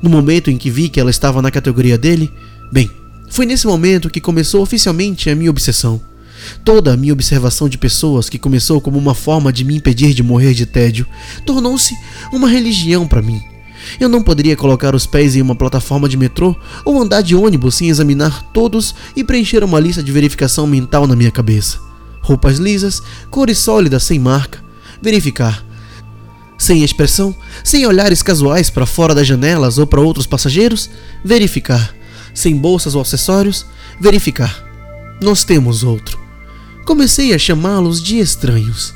No 0.01 0.09
momento 0.09 0.49
em 0.49 0.57
que 0.57 0.69
vi 0.69 0.87
que 0.87 0.99
ela 0.99 1.09
estava 1.09 1.41
na 1.41 1.51
categoria 1.51 1.97
dele, 1.97 2.31
bem, 2.71 2.89
foi 3.29 3.45
nesse 3.45 3.67
momento 3.67 4.09
que 4.09 4.21
começou 4.21 4.61
oficialmente 4.61 5.29
a 5.29 5.35
minha 5.35 5.49
obsessão. 5.49 6.01
Toda 6.63 6.93
a 6.93 6.97
minha 6.97 7.13
observação 7.13 7.67
de 7.67 7.77
pessoas, 7.77 8.29
que 8.29 8.39
começou 8.39 8.79
como 8.79 8.97
uma 8.97 9.13
forma 9.13 9.51
de 9.51 9.65
me 9.65 9.75
impedir 9.75 10.13
de 10.13 10.23
morrer 10.23 10.53
de 10.53 10.65
tédio, 10.65 11.05
tornou-se 11.45 11.93
uma 12.31 12.47
religião 12.47 13.07
para 13.07 13.21
mim. 13.21 13.41
Eu 13.99 14.09
não 14.09 14.21
poderia 14.21 14.55
colocar 14.55 14.95
os 14.95 15.05
pés 15.05 15.35
em 15.35 15.41
uma 15.41 15.55
plataforma 15.55 16.07
de 16.07 16.17
metrô 16.17 16.55
ou 16.85 17.01
andar 17.01 17.21
de 17.21 17.35
ônibus 17.35 17.75
sem 17.75 17.89
examinar 17.89 18.43
todos 18.53 18.95
e 19.15 19.23
preencher 19.23 19.63
uma 19.63 19.79
lista 19.79 20.03
de 20.03 20.11
verificação 20.11 20.67
mental 20.67 21.07
na 21.07 21.15
minha 21.15 21.31
cabeça. 21.31 21.79
Roupas 22.21 22.57
lisas, 22.57 23.01
cores 23.29 23.57
sólidas 23.57 24.03
sem 24.03 24.19
marca. 24.19 24.63
Verificar. 25.01 25.68
Sem 26.59 26.83
expressão, 26.83 27.35
sem 27.63 27.87
olhares 27.87 28.21
casuais 28.21 28.69
para 28.69 28.85
fora 28.85 29.15
das 29.15 29.25
janelas 29.25 29.79
ou 29.79 29.87
para 29.87 30.01
outros 30.01 30.27
passageiros. 30.27 30.91
Verificar. 31.25 31.95
Sem 32.33 32.55
bolsas 32.55 32.93
ou 32.93 33.01
acessórios. 33.01 33.65
Verificar. 33.99 34.63
Nós 35.19 35.43
temos 35.43 35.83
outro. 35.83 36.19
Comecei 36.85 37.33
a 37.33 37.39
chamá-los 37.39 38.03
de 38.03 38.19
estranhos. 38.19 38.93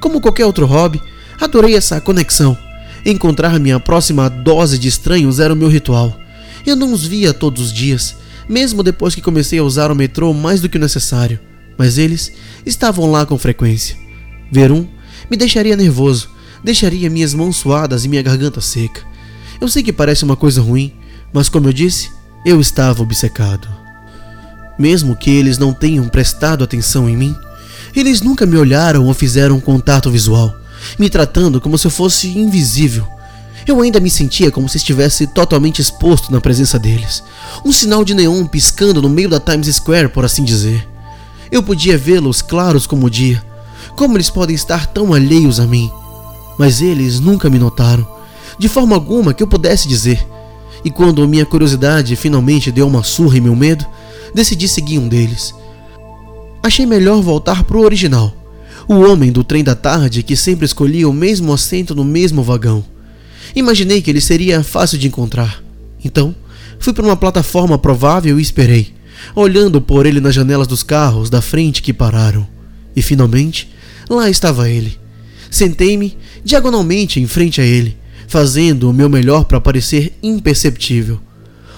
Como 0.00 0.22
qualquer 0.22 0.46
outro 0.46 0.64
hobby, 0.64 1.02
adorei 1.38 1.76
essa 1.76 2.00
conexão 2.00 2.56
Encontrar 3.04 3.58
minha 3.58 3.80
próxima 3.80 4.28
dose 4.28 4.78
de 4.78 4.88
estranhos 4.88 5.40
era 5.40 5.54
o 5.54 5.56
meu 5.56 5.68
ritual. 5.68 6.18
Eu 6.66 6.76
não 6.76 6.92
os 6.92 7.06
via 7.06 7.32
todos 7.32 7.66
os 7.66 7.72
dias, 7.72 8.16
mesmo 8.48 8.82
depois 8.82 9.14
que 9.14 9.22
comecei 9.22 9.58
a 9.58 9.64
usar 9.64 9.90
o 9.90 9.94
metrô 9.94 10.34
mais 10.34 10.60
do 10.60 10.68
que 10.68 10.76
o 10.76 10.80
necessário, 10.80 11.40
mas 11.78 11.96
eles 11.96 12.32
estavam 12.66 13.10
lá 13.10 13.24
com 13.24 13.38
frequência. 13.38 13.96
Ver 14.52 14.70
um 14.70 14.86
me 15.30 15.36
deixaria 15.36 15.76
nervoso, 15.76 16.28
deixaria 16.62 17.10
minhas 17.10 17.34
mãos 17.34 17.56
suadas 17.56 18.04
e 18.04 18.08
minha 18.08 18.22
garganta 18.22 18.60
seca. 18.60 19.02
Eu 19.60 19.68
sei 19.68 19.82
que 19.82 19.92
parece 19.92 20.24
uma 20.24 20.36
coisa 20.36 20.60
ruim, 20.60 20.92
mas 21.32 21.48
como 21.48 21.68
eu 21.68 21.72
disse, 21.72 22.10
eu 22.44 22.60
estava 22.60 23.02
obcecado. 23.02 23.68
Mesmo 24.78 25.16
que 25.16 25.30
eles 25.30 25.58
não 25.58 25.72
tenham 25.72 26.08
prestado 26.08 26.64
atenção 26.64 27.08
em 27.08 27.16
mim, 27.16 27.34
eles 27.94 28.20
nunca 28.20 28.46
me 28.46 28.56
olharam 28.56 29.06
ou 29.06 29.14
fizeram 29.14 29.56
um 29.56 29.60
contato 29.60 30.10
visual 30.10 30.60
me 30.98 31.08
tratando 31.08 31.60
como 31.60 31.78
se 31.78 31.86
eu 31.86 31.90
fosse 31.90 32.28
invisível. 32.28 33.06
Eu 33.66 33.80
ainda 33.80 34.00
me 34.00 34.10
sentia 34.10 34.50
como 34.50 34.68
se 34.68 34.78
estivesse 34.78 35.26
totalmente 35.26 35.80
exposto 35.80 36.32
na 36.32 36.40
presença 36.40 36.78
deles. 36.78 37.22
Um 37.64 37.72
sinal 37.72 38.04
de 38.04 38.14
neon 38.14 38.46
piscando 38.46 39.02
no 39.02 39.08
meio 39.08 39.28
da 39.28 39.38
Times 39.38 39.74
Square, 39.76 40.08
por 40.08 40.24
assim 40.24 40.44
dizer. 40.44 40.88
Eu 41.52 41.62
podia 41.62 41.98
vê-los 41.98 42.42
claros 42.42 42.86
como 42.86 43.06
o 43.06 43.10
dia. 43.10 43.42
Como 43.96 44.16
eles 44.16 44.30
podem 44.30 44.56
estar 44.56 44.86
tão 44.86 45.12
alheios 45.12 45.60
a 45.60 45.66
mim? 45.66 45.90
Mas 46.60 46.82
eles 46.82 47.20
nunca 47.20 47.48
me 47.48 47.58
notaram, 47.58 48.06
de 48.58 48.68
forma 48.68 48.94
alguma 48.94 49.32
que 49.32 49.42
eu 49.42 49.46
pudesse 49.46 49.88
dizer. 49.88 50.22
E 50.84 50.90
quando 50.90 51.26
minha 51.26 51.46
curiosidade 51.46 52.14
finalmente 52.16 52.70
deu 52.70 52.86
uma 52.86 53.02
surra 53.02 53.38
em 53.38 53.40
meu 53.40 53.56
medo, 53.56 53.86
decidi 54.34 54.68
seguir 54.68 54.98
um 54.98 55.08
deles. 55.08 55.54
Achei 56.62 56.84
melhor 56.84 57.22
voltar 57.22 57.64
para 57.64 57.78
o 57.78 57.80
original 57.82 58.36
o 58.86 58.96
homem 58.96 59.32
do 59.32 59.42
trem 59.42 59.64
da 59.64 59.74
tarde 59.74 60.22
que 60.22 60.36
sempre 60.36 60.66
escolhia 60.66 61.08
o 61.08 61.14
mesmo 61.14 61.50
assento 61.50 61.94
no 61.94 62.04
mesmo 62.04 62.42
vagão. 62.42 62.84
Imaginei 63.56 64.02
que 64.02 64.10
ele 64.10 64.20
seria 64.20 64.62
fácil 64.62 64.98
de 64.98 65.06
encontrar. 65.06 65.64
Então, 66.04 66.34
fui 66.78 66.92
para 66.92 67.06
uma 67.06 67.16
plataforma 67.16 67.78
provável 67.78 68.38
e 68.38 68.42
esperei, 68.42 68.92
olhando 69.34 69.80
por 69.80 70.04
ele 70.04 70.20
nas 70.20 70.34
janelas 70.34 70.66
dos 70.66 70.82
carros 70.82 71.30
da 71.30 71.40
frente 71.40 71.80
que 71.80 71.94
pararam. 71.94 72.46
E 72.94 73.00
finalmente, 73.00 73.66
lá 74.10 74.28
estava 74.28 74.68
ele. 74.68 75.00
Sentei-me 75.50 76.16
diagonalmente 76.44 77.20
em 77.20 77.26
frente 77.26 77.60
a 77.60 77.64
ele, 77.64 77.96
fazendo 78.28 78.88
o 78.88 78.92
meu 78.92 79.08
melhor 79.08 79.44
para 79.44 79.60
parecer 79.60 80.16
imperceptível. 80.22 81.20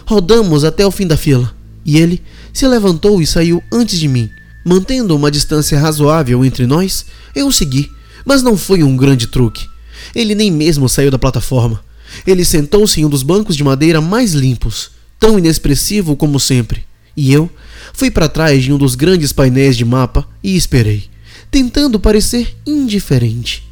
Rodamos 0.06 0.64
até 0.64 0.86
o 0.86 0.90
fim 0.90 1.06
da 1.06 1.16
fila, 1.16 1.54
e 1.84 1.96
ele 1.98 2.22
se 2.52 2.66
levantou 2.66 3.22
e 3.22 3.26
saiu 3.26 3.62
antes 3.72 3.98
de 3.98 4.08
mim 4.08 4.28
Mantendo 4.64 5.16
uma 5.16 5.30
distância 5.30 5.78
razoável 5.78 6.44
entre 6.44 6.66
nós, 6.66 7.06
eu 7.34 7.48
o 7.48 7.52
segui, 7.52 7.90
mas 8.24 8.42
não 8.42 8.56
foi 8.56 8.82
um 8.82 8.96
grande 8.96 9.26
truque. 9.26 9.66
Ele 10.14 10.34
nem 10.34 10.52
mesmo 10.52 10.88
saiu 10.88 11.10
da 11.10 11.18
plataforma. 11.18 11.82
Ele 12.24 12.44
sentou-se 12.44 13.00
em 13.00 13.04
um 13.04 13.08
dos 13.08 13.24
bancos 13.24 13.56
de 13.56 13.64
madeira 13.64 14.00
mais 14.00 14.34
limpos, 14.34 14.92
tão 15.18 15.38
inexpressivo 15.38 16.14
como 16.14 16.38
sempre, 16.38 16.84
e 17.16 17.32
eu 17.32 17.50
fui 17.92 18.10
para 18.10 18.28
trás 18.28 18.62
de 18.62 18.72
um 18.72 18.78
dos 18.78 18.94
grandes 18.94 19.32
painéis 19.32 19.76
de 19.76 19.84
mapa 19.84 20.26
e 20.42 20.56
esperei, 20.56 21.04
tentando 21.52 22.00
parecer 22.00 22.56
indiferente. 22.66 23.62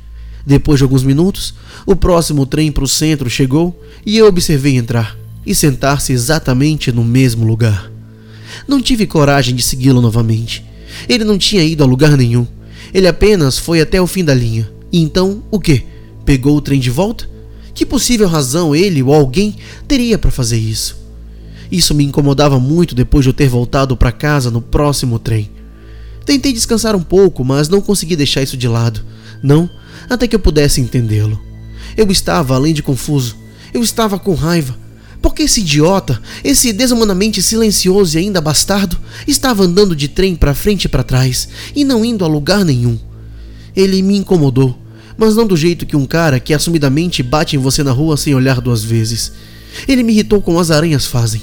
Depois 0.46 0.78
de 0.78 0.84
alguns 0.84 1.02
minutos, 1.02 1.54
o 1.86 1.96
próximo 1.96 2.44
trem 2.44 2.70
para 2.70 2.84
o 2.84 2.88
centro 2.88 3.30
chegou 3.30 3.82
e 4.04 4.18
eu 4.18 4.26
observei 4.26 4.76
entrar 4.76 5.16
e 5.46 5.54
sentar-se 5.54 6.12
exatamente 6.12 6.92
no 6.92 7.02
mesmo 7.02 7.46
lugar. 7.46 7.90
Não 8.68 8.82
tive 8.82 9.06
coragem 9.06 9.54
de 9.54 9.62
segui-lo 9.62 10.02
novamente. 10.02 10.62
Ele 11.08 11.24
não 11.24 11.38
tinha 11.38 11.64
ido 11.64 11.82
a 11.82 11.86
lugar 11.86 12.18
nenhum. 12.18 12.46
Ele 12.92 13.08
apenas 13.08 13.56
foi 13.56 13.80
até 13.80 13.98
o 13.98 14.06
fim 14.06 14.24
da 14.24 14.34
linha. 14.34 14.70
E 14.92 15.00
então, 15.00 15.42
o 15.50 15.58
que? 15.58 15.86
Pegou 16.26 16.58
o 16.58 16.60
trem 16.60 16.78
de 16.78 16.90
volta? 16.90 17.30
Que 17.72 17.86
possível 17.86 18.28
razão 18.28 18.76
ele 18.76 19.02
ou 19.02 19.14
alguém 19.14 19.56
teria 19.88 20.18
para 20.18 20.30
fazer 20.30 20.58
isso? 20.58 20.98
Isso 21.72 21.94
me 21.94 22.04
incomodava 22.04 22.60
muito 22.60 22.94
depois 22.94 23.24
de 23.24 23.30
eu 23.30 23.34
ter 23.34 23.48
voltado 23.48 23.96
para 23.96 24.12
casa 24.12 24.50
no 24.50 24.60
próximo 24.60 25.18
trem. 25.18 25.48
Tentei 26.24 26.52
descansar 26.52 26.94
um 26.94 27.02
pouco, 27.02 27.44
mas 27.44 27.68
não 27.68 27.80
consegui 27.80 28.16
deixar 28.16 28.42
isso 28.42 28.56
de 28.56 28.68
lado. 28.68 29.02
Não, 29.42 29.68
até 30.08 30.26
que 30.26 30.34
eu 30.34 30.40
pudesse 30.40 30.80
entendê-lo. 30.80 31.40
Eu 31.96 32.10
estava 32.10 32.54
além 32.54 32.74
de 32.74 32.82
confuso. 32.82 33.36
Eu 33.72 33.82
estava 33.82 34.18
com 34.18 34.34
raiva. 34.34 34.76
Porque 35.22 35.42
esse 35.42 35.60
idiota, 35.60 36.20
esse 36.42 36.72
desumanamente 36.72 37.42
silencioso 37.42 38.16
e 38.16 38.20
ainda 38.20 38.40
bastardo, 38.40 38.98
estava 39.26 39.64
andando 39.64 39.94
de 39.94 40.08
trem 40.08 40.34
para 40.34 40.54
frente 40.54 40.86
e 40.86 40.88
para 40.88 41.02
trás 41.02 41.48
e 41.74 41.84
não 41.84 42.04
indo 42.04 42.24
a 42.24 42.28
lugar 42.28 42.64
nenhum. 42.64 42.98
Ele 43.76 44.00
me 44.02 44.16
incomodou, 44.16 44.78
mas 45.18 45.36
não 45.36 45.46
do 45.46 45.56
jeito 45.56 45.84
que 45.84 45.96
um 45.96 46.06
cara 46.06 46.40
que 46.40 46.54
assumidamente 46.54 47.22
bate 47.22 47.54
em 47.54 47.58
você 47.58 47.82
na 47.82 47.92
rua 47.92 48.16
sem 48.16 48.34
olhar 48.34 48.60
duas 48.60 48.82
vezes. 48.82 49.32
Ele 49.86 50.02
me 50.02 50.12
irritou 50.12 50.40
como 50.40 50.58
as 50.58 50.70
aranhas 50.70 51.06
fazem. 51.06 51.42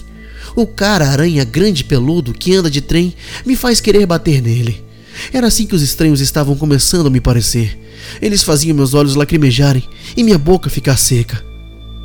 O 0.58 0.66
cara 0.66 1.10
aranha 1.10 1.44
grande 1.44 1.84
peludo 1.84 2.34
que 2.34 2.56
anda 2.56 2.68
de 2.68 2.82
trem 2.82 3.14
me 3.46 3.56
faz 3.56 3.80
querer 3.80 4.08
bater 4.08 4.42
nele. 4.42 4.84
Era 5.32 5.46
assim 5.46 5.68
que 5.68 5.76
os 5.76 5.84
estranhos 5.84 6.20
estavam 6.20 6.56
começando 6.56 7.06
a 7.06 7.10
me 7.12 7.22
parecer. 7.22 7.80
Eles 8.20 8.42
faziam 8.42 8.76
meus 8.76 8.96
olhos 8.96 9.14
lacrimejarem 9.14 9.84
e 10.18 10.24
minha 10.24 10.40
boca 10.40 10.68
ficar 10.68 10.98
seca. 10.98 11.46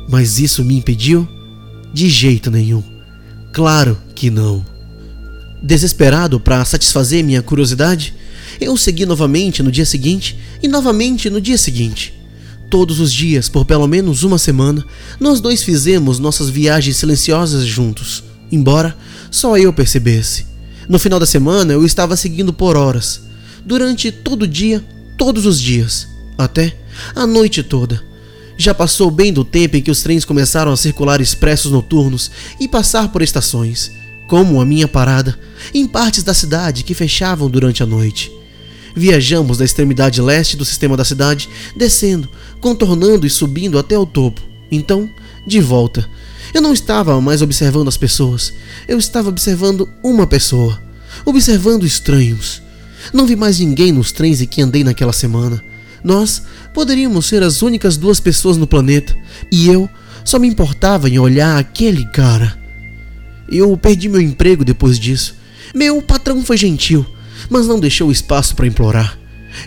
Mas 0.07 0.37
isso 0.37 0.63
me 0.63 0.77
impediu 0.77 1.27
de 1.91 2.07
jeito 2.07 2.51
nenhum. 2.51 2.83
Claro 3.51 3.97
que 4.13 4.29
não. 4.29 4.63
Desesperado 5.63 6.39
para 6.39 6.63
satisfazer 6.63 7.23
minha 7.23 7.41
curiosidade, 7.41 8.13
eu 8.61 8.77
segui 8.77 9.03
novamente 9.03 9.63
no 9.63 9.71
dia 9.71 9.85
seguinte 9.85 10.37
e 10.61 10.67
novamente 10.67 11.27
no 11.27 11.41
dia 11.41 11.57
seguinte. 11.57 12.13
Todos 12.69 12.99
os 12.99 13.11
dias, 13.11 13.49
por 13.49 13.65
pelo 13.65 13.87
menos 13.87 14.21
uma 14.21 14.37
semana, 14.37 14.85
nós 15.19 15.41
dois 15.41 15.63
fizemos 15.63 16.19
nossas 16.19 16.51
viagens 16.51 16.97
silenciosas 16.97 17.65
juntos, 17.65 18.23
embora 18.53 18.95
só 19.31 19.57
eu 19.57 19.73
percebesse. 19.73 20.45
No 20.87 20.99
final 20.99 21.19
da 21.19 21.25
semana, 21.25 21.73
eu 21.73 21.85
estava 21.85 22.15
seguindo 22.15 22.53
por 22.53 22.75
horas, 22.75 23.21
durante 23.65 24.11
todo 24.11 24.43
o 24.43 24.47
dia, 24.47 24.83
todos 25.17 25.45
os 25.45 25.59
dias, 25.59 26.07
até 26.37 26.77
a 27.15 27.25
noite 27.25 27.63
toda 27.63 28.13
já 28.57 28.73
passou 28.73 29.09
bem 29.09 29.33
do 29.33 29.43
tempo 29.43 29.77
em 29.77 29.81
que 29.81 29.91
os 29.91 30.01
trens 30.01 30.25
começaram 30.25 30.71
a 30.71 30.77
circular 30.77 31.21
expressos 31.21 31.71
noturnos 31.71 32.31
e 32.59 32.67
passar 32.67 33.11
por 33.11 33.21
estações, 33.21 33.91
como 34.27 34.61
a 34.61 34.65
minha 34.65 34.87
parada, 34.87 35.37
em 35.73 35.87
partes 35.87 36.23
da 36.23 36.33
cidade 36.33 36.83
que 36.83 36.93
fechavam 36.93 37.49
durante 37.49 37.81
a 37.83 37.85
noite. 37.85 38.31
Viajamos 38.95 39.57
da 39.57 39.65
extremidade 39.65 40.21
leste 40.21 40.55
do 40.55 40.63
sistema 40.63 40.95
da 40.95 41.03
cidade, 41.03 41.49
descendo, 41.75 42.29
contornando 42.61 43.25
e 43.25 43.29
subindo 43.29 43.79
até 43.79 43.97
o 43.97 44.05
topo. 44.05 44.41
Então, 44.71 45.09
de 45.47 45.59
volta. 45.59 46.07
Eu 46.53 46.61
não 46.61 46.73
estava 46.73 47.19
mais 47.19 47.41
observando 47.41 47.87
as 47.87 47.97
pessoas, 47.97 48.53
eu 48.87 48.97
estava 48.97 49.29
observando 49.29 49.89
uma 50.03 50.27
pessoa, 50.27 50.79
observando 51.25 51.85
estranhos. 51.85 52.61
Não 53.11 53.25
vi 53.25 53.35
mais 53.35 53.59
ninguém 53.59 53.91
nos 53.91 54.11
trens 54.11 54.39
em 54.39 54.45
que 54.45 54.61
andei 54.61 54.83
naquela 54.83 55.11
semana. 55.11 55.63
Nós 56.03 56.43
poderíamos 56.73 57.25
ser 57.25 57.41
as 57.41 57.61
únicas 57.61 57.97
duas 57.97 58.19
pessoas 58.19 58.57
no 58.57 58.67
planeta 58.67 59.15
e 59.51 59.67
eu 59.67 59.89
só 60.23 60.37
me 60.37 60.47
importava 60.47 61.09
em 61.09 61.17
olhar 61.17 61.57
aquele 61.57 62.05
cara. 62.05 62.57
Eu 63.49 63.75
perdi 63.75 64.07
meu 64.07 64.21
emprego 64.21 64.63
depois 64.63 64.99
disso. 64.99 65.35
Meu 65.73 66.01
patrão 66.01 66.43
foi 66.45 66.57
gentil, 66.57 67.05
mas 67.49 67.67
não 67.67 67.79
deixou 67.79 68.11
espaço 68.11 68.55
para 68.55 68.67
implorar. 68.67 69.17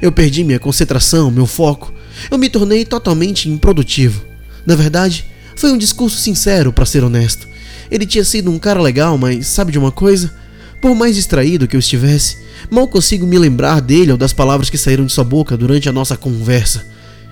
Eu 0.01 0.13
perdi 0.13 0.45
minha 0.45 0.59
concentração, 0.59 1.31
meu 1.31 1.47
foco. 1.47 1.93
Eu 2.31 2.39
me 2.39 2.49
tornei 2.49 2.85
totalmente 2.85 3.49
improdutivo. 3.49 4.25
Na 4.65 4.75
verdade, 4.75 5.27
foi 5.57 5.73
um 5.73 5.79
discurso 5.79 6.19
sincero, 6.19 6.73
para 6.73 6.87
ser 6.87 7.03
honesto. 7.03 7.49
Ele 7.91 8.07
tinha 8.07 8.25
sido 8.25 8.51
um 8.51 8.59
cara 8.59 8.81
legal, 8.81 9.17
mas 9.17 9.47
sabe 9.47 9.73
de 9.73 9.79
uma 9.79 9.91
coisa? 9.91 10.33
Por 10.81 10.95
mais 10.95 11.17
distraído 11.17 11.67
que 11.67 11.75
eu 11.75 11.81
estivesse, 11.81 12.39
mal 12.71 12.87
consigo 12.87 13.27
me 13.27 13.39
lembrar 13.39 13.81
dele 13.81 14.13
ou 14.13 14.19
das 14.19 14.33
palavras 14.33 14.69
que 14.69 14.77
saíram 14.77 15.07
de 15.07 15.13
sua 15.13 15.25
boca 15.25 15.57
durante 15.57 15.89
a 15.89 15.93
nossa 15.93 16.17
conversa. 16.17 16.85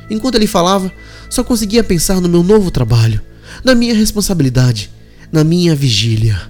Enquanto 0.09 0.37
ele 0.37 0.47
falava, 0.47 0.91
só 1.29 1.45
conseguia 1.45 1.85
pensar 1.85 2.21
no 2.21 2.29
meu 2.29 2.43
novo 2.43 2.71
trabalho, 2.71 3.21
na 3.63 3.75
minha 3.75 3.95
responsabilidade, 3.95 4.91
na 5.31 5.45
minha 5.45 5.75
vigília. 5.75 6.41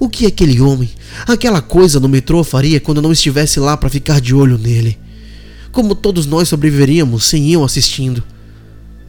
O 0.00 0.08
que 0.08 0.26
aquele 0.26 0.60
homem, 0.60 0.90
aquela 1.26 1.60
coisa 1.60 1.98
no 2.00 2.08
metrô 2.08 2.42
faria 2.44 2.80
quando 2.80 2.98
eu 2.98 3.02
não 3.02 3.12
estivesse 3.12 3.60
lá 3.60 3.76
para 3.76 3.90
ficar 3.90 4.20
de 4.20 4.34
olho 4.34 4.58
nele? 4.58 4.98
Como 5.72 5.94
todos 5.94 6.26
nós 6.26 6.48
sobreviveríamos 6.48 7.24
sem 7.24 7.52
eu 7.52 7.64
assistindo? 7.64 8.22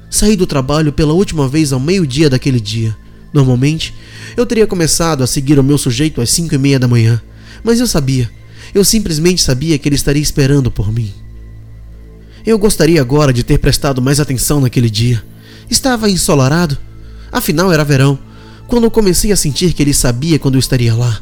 Saí 0.09 0.35
do 0.35 0.47
trabalho 0.47 0.91
pela 0.91 1.13
última 1.13 1.47
vez 1.47 1.71
ao 1.71 1.79
meio-dia 1.79 2.29
daquele 2.29 2.59
dia. 2.59 2.95
Normalmente, 3.31 3.93
eu 4.35 4.45
teria 4.45 4.65
começado 4.65 5.23
a 5.23 5.27
seguir 5.27 5.59
o 5.59 5.63
meu 5.63 5.77
sujeito 5.77 6.19
às 6.19 6.29
cinco 6.29 6.55
e 6.55 6.57
meia 6.57 6.79
da 6.79 6.87
manhã, 6.87 7.21
mas 7.63 7.79
eu 7.79 7.85
sabia, 7.85 8.29
eu 8.73 8.83
simplesmente 8.83 9.41
sabia 9.41 9.77
que 9.77 9.87
ele 9.87 9.95
estaria 9.95 10.21
esperando 10.21 10.71
por 10.71 10.91
mim. 10.91 11.13
Eu 12.45 12.57
gostaria 12.57 12.99
agora 12.99 13.31
de 13.31 13.43
ter 13.43 13.59
prestado 13.59 14.01
mais 14.01 14.19
atenção 14.19 14.59
naquele 14.59 14.89
dia. 14.89 15.23
Estava 15.69 16.09
ensolarado, 16.09 16.77
afinal 17.31 17.71
era 17.71 17.83
verão, 17.83 18.17
quando 18.67 18.85
eu 18.85 18.91
comecei 18.91 19.31
a 19.31 19.35
sentir 19.35 19.73
que 19.73 19.83
ele 19.83 19.93
sabia 19.93 20.39
quando 20.39 20.55
eu 20.55 20.59
estaria 20.59 20.95
lá. 20.95 21.21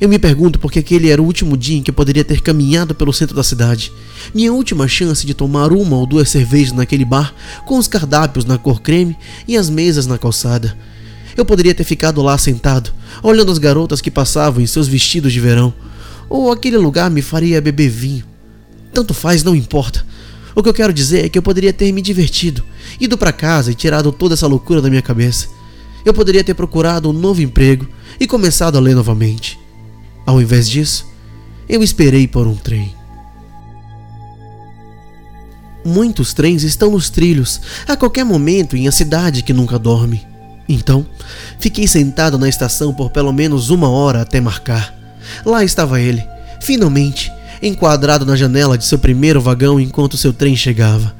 Eu 0.00 0.08
me 0.08 0.18
pergunto 0.18 0.60
porque 0.60 0.78
aquele 0.78 1.10
era 1.10 1.20
o 1.20 1.24
último 1.24 1.56
dia 1.56 1.78
em 1.78 1.82
que 1.82 1.90
eu 1.90 1.94
poderia 1.94 2.24
ter 2.24 2.40
caminhado 2.40 2.94
pelo 2.94 3.12
centro 3.12 3.34
da 3.34 3.42
cidade. 3.42 3.92
Minha 4.32 4.52
última 4.52 4.86
chance 4.86 5.26
de 5.26 5.34
tomar 5.34 5.72
uma 5.72 5.96
ou 5.96 6.06
duas 6.06 6.28
cervejas 6.28 6.72
naquele 6.72 7.04
bar, 7.04 7.34
com 7.66 7.78
os 7.78 7.88
cardápios 7.88 8.44
na 8.44 8.56
cor 8.58 8.80
creme 8.80 9.16
e 9.46 9.56
as 9.56 9.68
mesas 9.68 10.06
na 10.06 10.16
calçada. 10.16 10.76
Eu 11.36 11.44
poderia 11.44 11.74
ter 11.74 11.84
ficado 11.84 12.22
lá 12.22 12.38
sentado, 12.38 12.92
olhando 13.22 13.50
as 13.50 13.58
garotas 13.58 14.00
que 14.00 14.10
passavam 14.10 14.62
em 14.62 14.66
seus 14.66 14.86
vestidos 14.86 15.32
de 15.32 15.40
verão. 15.40 15.74
Ou 16.28 16.52
aquele 16.52 16.76
lugar 16.76 17.10
me 17.10 17.22
faria 17.22 17.60
beber 17.60 17.88
vinho. 17.88 18.24
Tanto 18.92 19.14
faz, 19.14 19.42
não 19.42 19.54
importa. 19.54 20.06
O 20.54 20.62
que 20.62 20.68
eu 20.68 20.74
quero 20.74 20.92
dizer 20.92 21.24
é 21.24 21.28
que 21.28 21.38
eu 21.38 21.42
poderia 21.42 21.72
ter 21.72 21.90
me 21.92 22.02
divertido, 22.02 22.64
ido 23.00 23.16
para 23.16 23.32
casa 23.32 23.70
e 23.70 23.74
tirado 23.74 24.12
toda 24.12 24.34
essa 24.34 24.46
loucura 24.46 24.82
da 24.82 24.90
minha 24.90 25.02
cabeça. 25.02 25.48
Eu 26.04 26.14
poderia 26.14 26.42
ter 26.42 26.54
procurado 26.54 27.10
um 27.10 27.12
novo 27.12 27.42
emprego 27.42 27.86
e 28.18 28.26
começado 28.26 28.76
a 28.76 28.80
ler 28.80 28.94
novamente. 28.94 29.58
Ao 30.28 30.42
invés 30.42 30.68
disso, 30.68 31.06
eu 31.66 31.82
esperei 31.82 32.28
por 32.28 32.46
um 32.46 32.54
trem. 32.54 32.94
Muitos 35.82 36.34
trens 36.34 36.62
estão 36.62 36.90
nos 36.90 37.08
trilhos 37.08 37.58
a 37.86 37.96
qualquer 37.96 38.24
momento 38.24 38.76
em 38.76 38.86
a 38.86 38.92
cidade 38.92 39.42
que 39.42 39.54
nunca 39.54 39.78
dorme. 39.78 40.26
Então, 40.68 41.06
fiquei 41.58 41.88
sentado 41.88 42.38
na 42.38 42.46
estação 42.46 42.92
por 42.92 43.08
pelo 43.08 43.32
menos 43.32 43.70
uma 43.70 43.88
hora 43.88 44.20
até 44.20 44.38
marcar. 44.38 44.94
Lá 45.46 45.64
estava 45.64 45.98
ele, 45.98 46.22
finalmente, 46.60 47.32
enquadrado 47.62 48.26
na 48.26 48.36
janela 48.36 48.76
de 48.76 48.84
seu 48.84 48.98
primeiro 48.98 49.40
vagão 49.40 49.80
enquanto 49.80 50.18
seu 50.18 50.34
trem 50.34 50.54
chegava. 50.54 51.16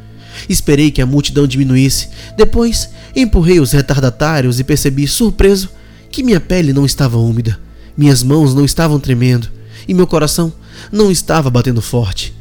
Esperei 0.50 0.90
que 0.90 1.00
a 1.00 1.06
multidão 1.06 1.46
diminuísse. 1.46 2.10
Depois, 2.36 2.90
empurrei 3.16 3.58
os 3.58 3.72
retardatários 3.72 4.60
e 4.60 4.64
percebi, 4.64 5.08
surpreso, 5.08 5.70
que 6.10 6.22
minha 6.22 6.40
pele 6.42 6.74
não 6.74 6.84
estava 6.84 7.16
úmida, 7.16 7.58
minhas 7.98 8.22
mãos 8.22 8.54
não 8.54 8.64
estavam 8.64 8.98
tremendo 8.98 9.50
e 9.86 9.92
meu 9.92 10.06
coração 10.06 10.52
não 10.90 11.10
estava 11.10 11.50
batendo 11.50 11.82
forte. 11.82 12.32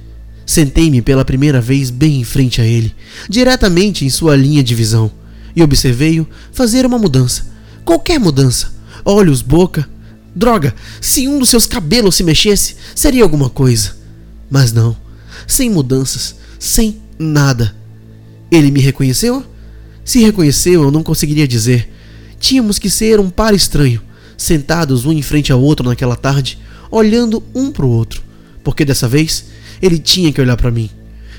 Sentei-me 0.45 1.01
pela 1.01 1.25
primeira 1.25 1.59
vez 1.59 1.89
bem 1.89 2.21
em 2.21 2.23
frente 2.23 2.61
a 2.61 2.65
ele, 2.65 2.95
diretamente 3.27 4.05
em 4.05 4.09
sua 4.09 4.35
linha 4.35 4.63
de 4.63 4.73
visão 4.73 5.11
e 5.57 5.63
observei-o 5.63 6.27
fazer 6.51 6.85
uma 6.85 6.99
mudança. 6.99 7.47
Qualquer 7.83 8.19
mudança. 8.19 8.71
Olhos, 9.03 9.41
boca. 9.41 9.89
Droga, 10.35 10.75
se 11.01 11.27
um 11.27 11.39
dos 11.39 11.49
seus 11.49 11.65
cabelos 11.65 12.13
se 12.13 12.23
mexesse, 12.23 12.75
seria 12.93 13.23
alguma 13.23 13.49
coisa. 13.49 13.97
Mas 14.51 14.71
não. 14.71 14.95
Sem 15.47 15.67
mudanças, 15.67 16.35
sem 16.59 17.01
nada. 17.17 17.75
Ele 18.51 18.69
me 18.69 18.79
reconheceu? 18.79 19.43
Se 20.05 20.19
reconheceu, 20.19 20.83
eu 20.83 20.91
não 20.91 21.01
conseguiria 21.01 21.47
dizer. 21.47 21.91
Tínhamos 22.39 22.77
que 22.77 22.87
ser 22.87 23.19
um 23.19 23.31
par 23.31 23.55
estranho, 23.55 23.99
sentados 24.37 25.05
um 25.05 25.11
em 25.11 25.21
frente 25.21 25.51
ao 25.51 25.61
outro 25.61 25.87
naquela 25.87 26.15
tarde, 26.15 26.59
olhando 26.91 27.43
um 27.53 27.71
para 27.71 27.85
o 27.85 27.89
outro, 27.89 28.21
porque 28.63 28.85
dessa 28.85 29.07
vez 29.07 29.45
ele 29.81 29.97
tinha 29.97 30.31
que 30.31 30.39
olhar 30.39 30.55
para 30.55 30.71
mim. 30.71 30.89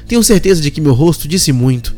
Tenho 0.07 0.23
certeza 0.23 0.61
de 0.61 0.71
que 0.71 0.81
meu 0.81 0.95
rosto 0.95 1.29
disse 1.29 1.53
muito. 1.53 1.95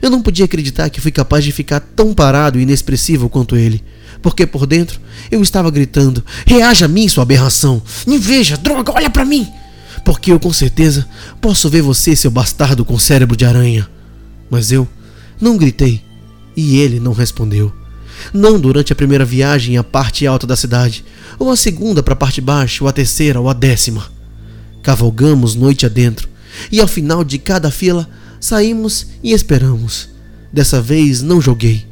Eu 0.00 0.10
não 0.10 0.20
podia 0.20 0.44
acreditar 0.44 0.90
que 0.90 1.00
fui 1.00 1.12
capaz 1.12 1.44
de 1.44 1.52
ficar 1.52 1.80
tão 1.80 2.12
parado 2.12 2.58
e 2.58 2.62
inexpressivo 2.62 3.28
quanto 3.28 3.56
ele, 3.56 3.82
porque 4.20 4.46
por 4.46 4.66
dentro 4.66 5.00
eu 5.30 5.40
estava 5.40 5.70
gritando: 5.70 6.24
Reaja 6.44 6.86
a 6.86 6.88
mim, 6.88 7.08
sua 7.08 7.22
aberração! 7.22 7.80
Me 8.06 8.18
veja, 8.18 8.56
droga, 8.56 8.92
olha 8.92 9.08
para 9.08 9.24
mim! 9.24 9.48
Porque 10.04 10.32
eu 10.32 10.40
com 10.40 10.52
certeza 10.52 11.08
posso 11.40 11.68
ver 11.68 11.82
você, 11.82 12.16
seu 12.16 12.30
bastardo 12.30 12.84
com 12.84 12.98
cérebro 12.98 13.36
de 13.36 13.44
aranha. 13.44 13.88
Mas 14.50 14.72
eu 14.72 14.88
não 15.40 15.56
gritei 15.56 16.02
e 16.56 16.78
ele 16.78 16.98
não 16.98 17.12
respondeu. 17.12 17.72
Não 18.32 18.58
durante 18.60 18.92
a 18.92 18.96
primeira 18.96 19.24
viagem 19.24 19.76
à 19.76 19.84
parte 19.84 20.26
alta 20.26 20.46
da 20.46 20.56
cidade, 20.56 21.04
ou 21.38 21.50
a 21.50 21.56
segunda 21.56 22.02
para 22.02 22.14
a 22.14 22.16
parte 22.16 22.40
baixa, 22.40 22.84
ou 22.84 22.88
a 22.88 22.92
terceira, 22.92 23.40
ou 23.40 23.48
a 23.48 23.52
décima. 23.52 24.10
Cavalgamos 24.82 25.54
noite 25.54 25.86
adentro, 25.86 26.28
e 26.70 26.80
ao 26.80 26.88
final 26.88 27.24
de 27.24 27.38
cada 27.38 27.70
fila 27.70 28.08
Saímos 28.42 29.06
e 29.22 29.30
esperamos. 29.30 30.08
Dessa 30.52 30.82
vez 30.82 31.22
não 31.22 31.40
joguei. 31.40 31.86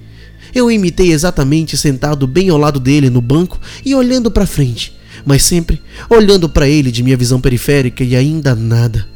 Eu 0.52 0.68
imitei 0.68 1.12
exatamente 1.12 1.76
sentado 1.76 2.26
bem 2.26 2.48
ao 2.48 2.58
lado 2.58 2.80
dele 2.80 3.08
no 3.08 3.20
banco 3.20 3.60
e 3.84 3.94
olhando 3.94 4.32
para 4.32 4.48
frente, 4.48 4.92
mas 5.24 5.44
sempre 5.44 5.80
olhando 6.08 6.48
para 6.48 6.68
ele 6.68 6.90
de 6.90 7.04
minha 7.04 7.16
visão 7.16 7.40
periférica 7.40 8.02
e 8.02 8.16
ainda 8.16 8.52
nada. 8.56 9.06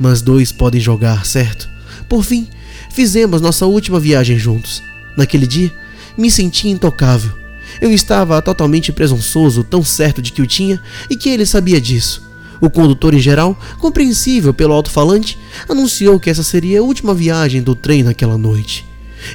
Mas 0.00 0.20
dois 0.20 0.50
podem 0.50 0.80
jogar, 0.80 1.24
certo? 1.24 1.68
Por 2.08 2.24
fim, 2.24 2.48
fizemos 2.90 3.40
nossa 3.40 3.66
última 3.66 4.00
viagem 4.00 4.36
juntos. 4.36 4.82
Naquele 5.16 5.46
dia, 5.46 5.72
me 6.20 6.30
senti 6.30 6.68
intocável. 6.68 7.32
Eu 7.80 7.90
estava 7.92 8.42
totalmente 8.42 8.92
presunçoso, 8.92 9.64
tão 9.64 9.82
certo 9.82 10.20
de 10.20 10.32
que 10.32 10.42
o 10.42 10.46
tinha 10.46 10.80
e 11.08 11.16
que 11.16 11.28
ele 11.28 11.46
sabia 11.46 11.80
disso. 11.80 12.28
O 12.60 12.68
condutor, 12.68 13.14
em 13.14 13.20
geral, 13.20 13.58
compreensível 13.78 14.52
pelo 14.52 14.74
alto-falante, 14.74 15.38
anunciou 15.68 16.20
que 16.20 16.28
essa 16.28 16.42
seria 16.42 16.80
a 16.80 16.82
última 16.82 17.14
viagem 17.14 17.62
do 17.62 17.74
trem 17.74 18.02
naquela 18.02 18.36
noite. 18.36 18.84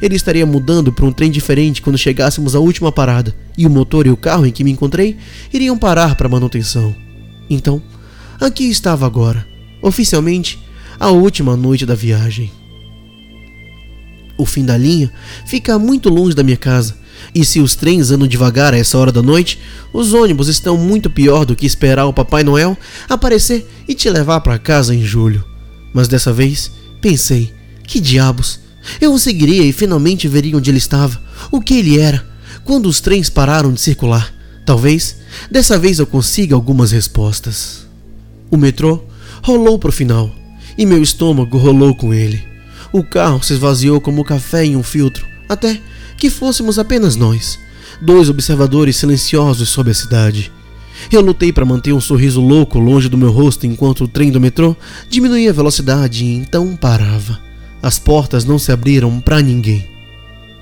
Ele 0.01 0.15
estaria 0.15 0.45
mudando 0.45 0.91
para 0.91 1.05
um 1.05 1.11
trem 1.11 1.31
diferente 1.31 1.81
quando 1.81 1.97
chegássemos 1.97 2.55
à 2.55 2.59
última 2.59 2.91
parada, 2.91 3.35
e 3.57 3.65
o 3.65 3.69
motor 3.69 4.05
e 4.05 4.11
o 4.11 4.17
carro 4.17 4.45
em 4.45 4.51
que 4.51 4.63
me 4.63 4.71
encontrei 4.71 5.17
iriam 5.51 5.77
parar 5.77 6.15
para 6.15 6.29
manutenção. 6.29 6.95
Então, 7.49 7.81
aqui 8.39 8.65
estava 8.65 9.05
agora, 9.05 9.47
oficialmente, 9.81 10.59
a 10.99 11.09
última 11.09 11.55
noite 11.55 11.85
da 11.85 11.95
viagem. 11.95 12.51
O 14.37 14.45
fim 14.45 14.65
da 14.65 14.77
linha 14.77 15.11
fica 15.45 15.79
muito 15.79 16.09
longe 16.09 16.35
da 16.35 16.43
minha 16.43 16.57
casa, 16.57 16.95
e 17.33 17.43
se 17.45 17.59
os 17.59 17.75
trens 17.75 18.11
andam 18.11 18.27
devagar 18.27 18.73
a 18.73 18.77
essa 18.77 18.97
hora 18.97 19.11
da 19.11 19.21
noite, 19.21 19.59
os 19.93 20.13
ônibus 20.13 20.47
estão 20.47 20.77
muito 20.77 21.09
pior 21.09 21.45
do 21.45 21.55
que 21.55 21.65
esperar 21.65 22.05
o 22.05 22.13
Papai 22.13 22.43
Noel 22.43 22.77
aparecer 23.09 23.67
e 23.87 23.93
te 23.93 24.09
levar 24.09 24.41
para 24.41 24.59
casa 24.59 24.93
em 24.93 25.03
julho. 25.03 25.43
Mas 25.93 26.07
dessa 26.07 26.33
vez, 26.33 26.71
pensei: 27.01 27.53
que 27.83 27.99
diabos? 27.99 28.59
Eu 29.01 29.13
o 29.13 29.19
seguiria 29.19 29.63
e 29.63 29.73
finalmente 29.73 30.27
veria 30.27 30.55
onde 30.55 30.69
ele 30.69 30.77
estava, 30.77 31.19
o 31.51 31.59
que 31.59 31.75
ele 31.75 31.99
era, 31.99 32.25
quando 32.63 32.87
os 32.87 32.99
trens 32.99 33.29
pararam 33.29 33.73
de 33.73 33.81
circular. 33.81 34.33
Talvez 34.65 35.17
dessa 35.49 35.77
vez 35.77 35.99
eu 35.99 36.07
consiga 36.07 36.55
algumas 36.55 36.91
respostas. 36.91 37.85
O 38.49 38.57
metrô 38.57 39.03
rolou 39.41 39.77
para 39.79 39.89
o 39.89 39.93
final 39.93 40.33
e 40.77 40.85
meu 40.85 41.01
estômago 41.01 41.57
rolou 41.57 41.95
com 41.95 42.13
ele. 42.13 42.54
O 42.95 43.03
carro 43.03 43.43
se 43.43 43.51
esvaziou 43.51 43.99
como 43.99 44.23
café 44.23 44.63
em 44.63 44.77
um 44.77 44.81
filtro, 44.81 45.27
até 45.49 45.81
que 46.15 46.29
fôssemos 46.29 46.79
apenas 46.79 47.17
nós, 47.17 47.59
dois 48.01 48.29
observadores 48.29 48.95
silenciosos 48.95 49.67
sobre 49.67 49.91
a 49.91 49.93
cidade. 49.93 50.49
Eu 51.11 51.19
lutei 51.19 51.51
para 51.51 51.65
manter 51.65 51.91
um 51.91 51.99
sorriso 51.99 52.39
louco 52.39 52.79
longe 52.79 53.09
do 53.09 53.17
meu 53.17 53.33
rosto 53.33 53.67
enquanto 53.67 54.05
o 54.05 54.07
trem 54.07 54.31
do 54.31 54.39
metrô 54.39 54.77
diminuía 55.09 55.49
a 55.49 55.53
velocidade 55.53 56.23
e 56.23 56.35
então 56.35 56.73
parava. 56.77 57.37
As 57.83 57.99
portas 57.99 58.45
não 58.45 58.57
se 58.57 58.71
abriram 58.71 59.19
para 59.19 59.41
ninguém. 59.41 59.89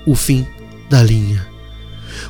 O 0.04 0.16
fim 0.16 0.44
da 0.90 1.04
linha. 1.04 1.46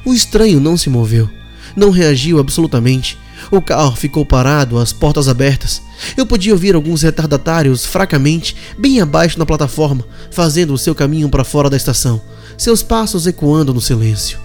O 0.05 0.13
estranho 0.13 0.61
não 0.61 0.77
se 0.77 0.91
moveu, 0.91 1.31
não 1.75 1.89
reagiu 1.89 2.39
absolutamente. 2.39 3.17
O 3.51 3.61
carro 3.61 3.97
ficou 3.97 4.25
parado, 4.25 4.79
as 4.79 4.93
portas 4.93 5.29
abertas. 5.29 5.83
Eu 6.17 6.27
podia 6.27 6.53
ouvir 6.53 6.75
alguns 6.75 7.03
retardatários 7.03 7.85
fracamente, 7.85 8.57
bem 8.79 9.01
abaixo 9.01 9.39
na 9.39 9.47
plataforma, 9.47 10.05
fazendo 10.31 10.75
o 10.75 10.79
seu 10.79 10.95
caminho 10.95 11.29
para 11.29 11.45
fora 11.45 11.71
da 11.71 11.77
estação 11.77 12.21
seus 12.57 12.83
passos 12.83 13.27
ecoando 13.27 13.75
no 13.75 13.81
silêncio. 13.81 14.39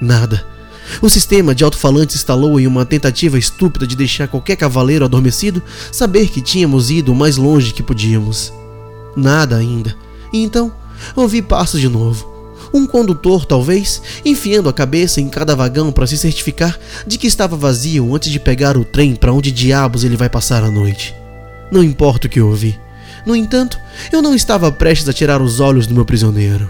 Nada. 0.00 0.44
O 1.00 1.08
sistema 1.08 1.54
de 1.54 1.64
alto-falantes 1.64 2.16
instalou 2.16 2.58
em 2.58 2.66
uma 2.66 2.84
tentativa 2.84 3.38
estúpida 3.38 3.86
de 3.86 3.96
deixar 3.96 4.28
qualquer 4.28 4.56
cavaleiro 4.56 5.04
adormecido 5.04 5.62
saber 5.90 6.28
que 6.28 6.40
tínhamos 6.40 6.90
ido 6.90 7.12
o 7.12 7.16
mais 7.16 7.36
longe 7.36 7.72
que 7.72 7.82
podíamos. 7.82 8.52
Nada 9.16 9.56
ainda. 9.56 9.96
E 10.32 10.42
então, 10.42 10.72
ouvi 11.14 11.40
passos 11.40 11.80
de 11.80 11.88
novo. 11.88 12.31
Um 12.74 12.86
condutor, 12.86 13.44
talvez, 13.44 14.00
enfiando 14.24 14.68
a 14.68 14.72
cabeça 14.72 15.20
em 15.20 15.28
cada 15.28 15.54
vagão 15.54 15.92
para 15.92 16.06
se 16.06 16.16
certificar 16.16 16.78
de 17.06 17.18
que 17.18 17.26
estava 17.26 17.56
vazio 17.56 18.14
antes 18.14 18.30
de 18.30 18.40
pegar 18.40 18.76
o 18.76 18.84
trem 18.84 19.14
para 19.14 19.32
onde 19.32 19.52
diabos 19.52 20.04
ele 20.04 20.16
vai 20.16 20.28
passar 20.28 20.64
a 20.64 20.70
noite. 20.70 21.14
Não 21.70 21.82
importa 21.82 22.26
o 22.26 22.30
que 22.30 22.40
ouvi. 22.40 22.78
No 23.26 23.36
entanto, 23.36 23.78
eu 24.10 24.22
não 24.22 24.34
estava 24.34 24.72
prestes 24.72 25.08
a 25.08 25.12
tirar 25.12 25.40
os 25.40 25.60
olhos 25.60 25.86
do 25.86 25.94
meu 25.94 26.04
prisioneiro. 26.04 26.68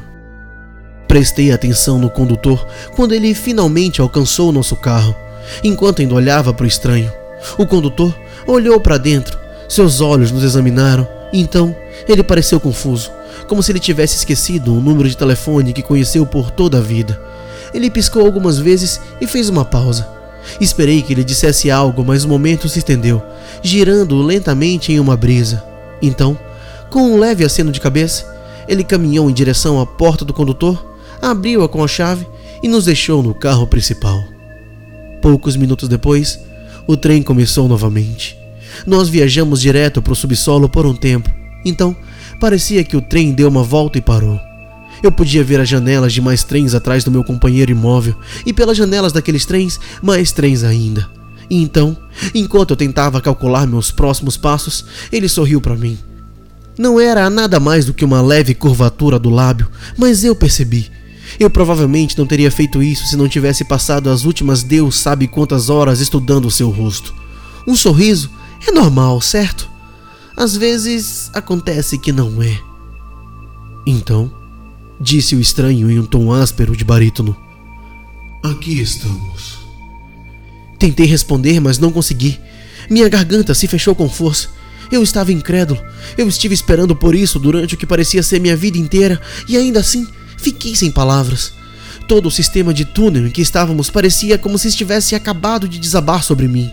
Prestei 1.06 1.52
atenção 1.52 1.98
no 1.98 2.10
condutor 2.10 2.66
quando 2.96 3.12
ele 3.12 3.34
finalmente 3.34 4.00
alcançou 4.00 4.52
nosso 4.52 4.76
carro. 4.76 5.14
enquanto 5.62 6.00
ainda 6.00 6.14
olhava 6.14 6.52
para 6.52 6.64
o 6.64 6.68
estranho. 6.68 7.12
O 7.58 7.66
condutor 7.66 8.14
olhou 8.46 8.80
para 8.80 8.98
dentro, 8.98 9.38
seus 9.68 10.00
olhos 10.00 10.30
nos 10.30 10.44
examinaram, 10.44 11.06
então 11.32 11.74
ele 12.08 12.22
pareceu 12.22 12.60
confuso, 12.60 13.10
como 13.52 13.62
se 13.62 13.70
ele 13.70 13.78
tivesse 13.78 14.16
esquecido 14.16 14.72
um 14.72 14.80
número 14.80 15.06
de 15.06 15.14
telefone 15.14 15.74
que 15.74 15.82
conheceu 15.82 16.24
por 16.24 16.50
toda 16.50 16.78
a 16.78 16.80
vida. 16.80 17.20
Ele 17.74 17.90
piscou 17.90 18.24
algumas 18.24 18.58
vezes 18.58 18.98
e 19.20 19.26
fez 19.26 19.50
uma 19.50 19.62
pausa. 19.62 20.08
Esperei 20.58 21.02
que 21.02 21.12
ele 21.12 21.22
dissesse 21.22 21.70
algo, 21.70 22.02
mas 22.02 22.24
o 22.24 22.28
momento 22.30 22.66
se 22.66 22.78
estendeu, 22.78 23.22
girando 23.62 24.22
lentamente 24.22 24.90
em 24.90 24.98
uma 24.98 25.18
brisa. 25.18 25.62
Então, 26.00 26.38
com 26.88 27.02
um 27.02 27.18
leve 27.18 27.44
aceno 27.44 27.70
de 27.70 27.78
cabeça, 27.78 28.24
ele 28.66 28.82
caminhou 28.82 29.28
em 29.28 29.34
direção 29.34 29.78
à 29.78 29.84
porta 29.84 30.24
do 30.24 30.32
condutor, 30.32 30.82
abriu-a 31.20 31.68
com 31.68 31.84
a 31.84 31.88
chave 31.88 32.26
e 32.62 32.68
nos 32.68 32.86
deixou 32.86 33.22
no 33.22 33.34
carro 33.34 33.66
principal. 33.66 34.24
Poucos 35.20 35.56
minutos 35.56 35.90
depois, 35.90 36.40
o 36.86 36.96
trem 36.96 37.22
começou 37.22 37.68
novamente. 37.68 38.34
Nós 38.86 39.10
viajamos 39.10 39.60
direto 39.60 40.00
para 40.00 40.14
o 40.14 40.16
subsolo 40.16 40.70
por 40.70 40.86
um 40.86 40.94
tempo, 40.94 41.28
então 41.66 41.94
parecia 42.42 42.82
que 42.82 42.96
o 42.96 43.00
trem 43.00 43.30
deu 43.30 43.48
uma 43.48 43.62
volta 43.62 43.98
e 43.98 44.00
parou. 44.02 44.40
Eu 45.00 45.12
podia 45.12 45.44
ver 45.44 45.60
as 45.60 45.68
janelas 45.68 46.12
de 46.12 46.20
mais 46.20 46.42
trens 46.42 46.74
atrás 46.74 47.04
do 47.04 47.10
meu 47.10 47.22
companheiro 47.22 47.70
imóvel 47.70 48.16
e 48.44 48.52
pelas 48.52 48.76
janelas 48.76 49.12
daqueles 49.12 49.46
trens, 49.46 49.78
mais 50.02 50.32
trens 50.32 50.64
ainda. 50.64 51.08
E 51.48 51.62
então, 51.62 51.96
enquanto 52.34 52.70
eu 52.70 52.76
tentava 52.76 53.20
calcular 53.20 53.64
meus 53.64 53.92
próximos 53.92 54.36
passos, 54.36 54.84
ele 55.12 55.28
sorriu 55.28 55.60
para 55.60 55.76
mim. 55.76 55.96
Não 56.76 56.98
era 56.98 57.30
nada 57.30 57.60
mais 57.60 57.84
do 57.84 57.94
que 57.94 58.04
uma 58.04 58.20
leve 58.20 58.54
curvatura 58.54 59.20
do 59.20 59.30
lábio, 59.30 59.70
mas 59.96 60.24
eu 60.24 60.34
percebi. 60.34 60.90
Eu 61.38 61.48
provavelmente 61.48 62.18
não 62.18 62.26
teria 62.26 62.50
feito 62.50 62.82
isso 62.82 63.06
se 63.06 63.16
não 63.16 63.28
tivesse 63.28 63.64
passado 63.64 64.10
as 64.10 64.24
últimas 64.24 64.64
Deus 64.64 64.98
sabe 64.98 65.28
quantas 65.28 65.70
horas 65.70 66.00
estudando 66.00 66.46
o 66.46 66.50
seu 66.50 66.70
rosto. 66.70 67.14
Um 67.68 67.76
sorriso 67.76 68.28
é 68.66 68.72
normal, 68.72 69.20
certo? 69.20 69.70
Às 70.42 70.56
vezes 70.56 71.30
acontece 71.32 71.96
que 71.96 72.10
não 72.10 72.42
é. 72.42 72.58
Então, 73.86 74.28
disse 75.00 75.36
o 75.36 75.40
estranho 75.40 75.88
em 75.88 76.00
um 76.00 76.04
tom 76.04 76.32
áspero 76.32 76.76
de 76.76 76.84
barítono. 76.84 77.36
Aqui 78.42 78.80
estamos. 78.80 79.60
Tentei 80.80 81.06
responder, 81.06 81.60
mas 81.60 81.78
não 81.78 81.92
consegui. 81.92 82.40
Minha 82.90 83.08
garganta 83.08 83.54
se 83.54 83.68
fechou 83.68 83.94
com 83.94 84.08
força. 84.08 84.48
Eu 84.90 85.00
estava 85.00 85.30
incrédulo. 85.30 85.80
Eu 86.18 86.26
estive 86.26 86.54
esperando 86.54 86.96
por 86.96 87.14
isso 87.14 87.38
durante 87.38 87.76
o 87.76 87.78
que 87.78 87.86
parecia 87.86 88.20
ser 88.20 88.40
minha 88.40 88.56
vida 88.56 88.76
inteira 88.76 89.20
e 89.48 89.56
ainda 89.56 89.78
assim 89.78 90.08
fiquei 90.38 90.74
sem 90.74 90.90
palavras. 90.90 91.52
Todo 92.08 92.26
o 92.26 92.32
sistema 92.32 92.74
de 92.74 92.84
túnel 92.84 93.28
em 93.28 93.30
que 93.30 93.42
estávamos 93.42 93.90
parecia 93.90 94.36
como 94.36 94.58
se 94.58 94.66
estivesse 94.66 95.14
acabado 95.14 95.68
de 95.68 95.78
desabar 95.78 96.24
sobre 96.24 96.48
mim. 96.48 96.68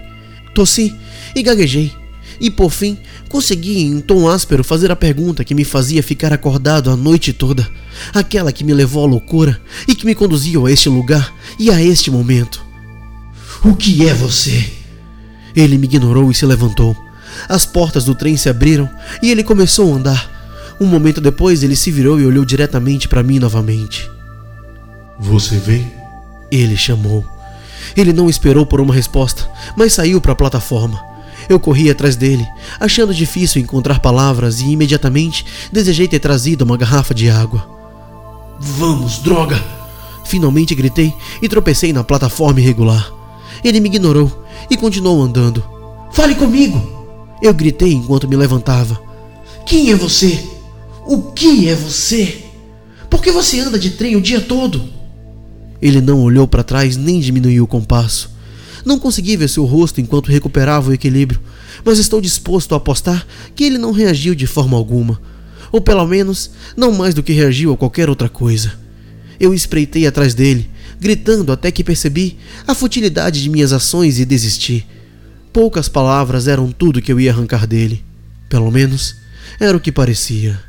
Tossi 0.56 0.96
e 1.36 1.44
gaguejei. 1.44 2.09
E 2.40 2.50
por 2.50 2.72
fim, 2.72 2.98
consegui 3.28 3.82
em 3.82 4.00
tom 4.00 4.28
áspero 4.28 4.64
fazer 4.64 4.92
a 4.92 4.96
pergunta 4.96 5.44
que 5.44 5.54
me 5.54 5.66
fazia 5.66 6.02
ficar 6.02 6.32
acordado 6.32 6.90
a 6.90 6.96
noite 6.96 7.34
toda, 7.34 7.70
aquela 8.14 8.52
que 8.52 8.64
me 8.64 8.74
levou 8.74 9.04
à 9.04 9.08
loucura 9.08 9.60
e 9.88 9.94
que 9.94 10.06
me 10.06 10.16
conduziu 10.16 10.66
a 10.66 10.72
este 10.72 10.88
lugar 10.88 11.34
e 11.58 11.70
a 11.70 11.82
este 11.82 12.10
momento. 12.10 12.64
O 13.64 13.76
que 13.76 14.08
é 14.08 14.14
você? 14.14 14.72
Ele 15.56 15.78
me 15.78 15.86
ignorou 15.86 16.32
e 16.32 16.36
se 16.36 16.46
levantou. 16.46 16.96
As 17.48 17.66
portas 17.66 18.06
do 18.06 18.16
trem 18.16 18.38
se 18.38 18.50
abriram 18.50 18.90
e 19.22 19.30
ele 19.30 19.44
começou 19.44 19.94
a 19.94 19.98
andar. 19.98 20.40
Um 20.80 20.86
momento 20.86 21.20
depois, 21.20 21.62
ele 21.62 21.76
se 21.76 21.92
virou 21.92 22.20
e 22.20 22.26
olhou 22.26 22.46
diretamente 22.46 23.08
para 23.08 23.22
mim 23.22 23.38
novamente. 23.38 24.10
Você 25.20 25.58
vem? 25.58 25.92
Ele 26.50 26.78
chamou. 26.78 27.26
Ele 27.98 28.14
não 28.14 28.30
esperou 28.30 28.66
por 28.66 28.80
uma 28.80 28.94
resposta, 28.94 29.50
mas 29.76 29.94
saiu 29.94 30.22
para 30.22 30.32
a 30.32 30.36
plataforma. 30.36 31.00
Eu 31.50 31.60
corri 31.60 31.90
atrás 31.90 32.16
dele, 32.16 32.48
achando 32.80 33.12
difícil 33.12 33.60
encontrar 33.60 34.00
palavras 34.00 34.62
e 34.62 34.70
imediatamente 34.70 35.44
desejei 35.72 36.08
ter 36.08 36.20
trazido 36.20 36.64
uma 36.64 36.78
garrafa 36.78 37.14
de 37.14 37.28
água. 37.28 37.68
Vamos, 38.60 39.18
droga! 39.18 39.60
Finalmente 40.26 40.76
gritei 40.76 41.12
e 41.42 41.50
tropecei 41.50 41.92
na 41.92 42.04
plataforma 42.04 42.60
irregular. 42.60 43.12
Ele 43.64 43.80
me 43.80 43.90
ignorou 43.90 44.46
e 44.70 44.78
continuou 44.78 45.24
andando. 45.24 45.64
Fale 46.12 46.36
comigo! 46.36 46.80
Eu 47.42 47.54
gritei 47.54 47.94
enquanto 47.94 48.28
me 48.28 48.36
levantava. 48.36 49.02
Quem 49.66 49.92
é 49.92 49.96
você? 49.96 50.48
O 51.08 51.32
que 51.32 51.68
é 51.68 51.74
você? 51.74 52.44
Por 53.10 53.24
que 53.24 53.32
você 53.32 53.60
anda 53.60 53.80
de 53.80 53.92
trem 53.92 54.16
o 54.16 54.22
dia 54.22 54.40
todo? 54.40 54.84
Ele 55.82 56.00
não 56.00 56.22
olhou 56.22 56.48
para 56.48 56.64
trás 56.64 56.96
nem 56.96 57.20
diminuiu 57.20 57.64
o 57.64 57.68
compasso. 57.68 58.30
Não 58.86 59.00
consegui 59.00 59.36
ver 59.36 59.50
seu 59.50 59.66
rosto 59.66 60.00
enquanto 60.00 60.32
recuperava 60.32 60.90
o 60.90 60.94
equilíbrio, 60.94 61.40
mas 61.84 62.00
estou 62.00 62.22
disposto 62.22 62.74
a 62.74 62.78
apostar 62.78 63.26
que 63.56 63.64
ele 63.64 63.78
não 63.78 63.92
reagiu 63.92 64.34
de 64.34 64.48
forma 64.48 64.78
alguma, 64.78 65.22
ou 65.72 65.82
pelo 65.82 66.06
menos 66.08 66.52
não 66.76 66.92
mais 66.92 67.14
do 67.14 67.24
que 67.24 67.34
reagiu 67.34 67.74
a 67.74 67.78
qualquer 67.78 68.10
outra 68.10 68.30
coisa. 68.30 68.74
Eu 69.40 69.54
espreitei 69.54 70.06
atrás 70.06 70.34
dele, 70.34 70.70
gritando 71.00 71.52
até 71.52 71.72
que 71.72 71.84
percebi 71.84 72.38
a 72.68 72.76
futilidade 72.76 73.42
de 73.42 73.50
minhas 73.50 73.72
ações 73.72 74.20
e 74.20 74.26
desisti. 74.26 74.86
Poucas 75.54 75.88
palavras 75.88 76.48
eram 76.48 76.72
tudo 76.72 77.02
que 77.02 77.12
eu 77.12 77.20
ia 77.20 77.32
arrancar 77.32 77.66
dele. 77.66 78.04
Pelo 78.50 78.72
menos 78.72 79.16
era 79.60 79.78
o 79.78 79.80
que 79.80 79.92
parecia. 79.92 80.60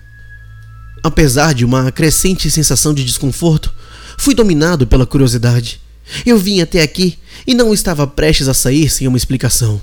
Apesar 1.03 1.55
de 1.55 1.65
uma 1.65 1.91
crescente 1.91 2.51
sensação 2.51 2.93
de 2.93 3.05
desconforto, 3.05 3.73
fui 4.19 4.35
dominado 4.35 4.87
pela 4.87 5.07
curiosidade. 5.07 5.81
Eu 6.25 6.39
vim 6.39 6.61
até 6.61 6.83
aqui 6.83 7.19
e 7.47 7.55
não 7.55 7.73
estava 7.73 8.07
prestes 8.07 8.49
a 8.49 8.55
sair 8.55 8.89
sem 8.89 9.07
uma 9.07 9.17
explicação. 9.17 9.81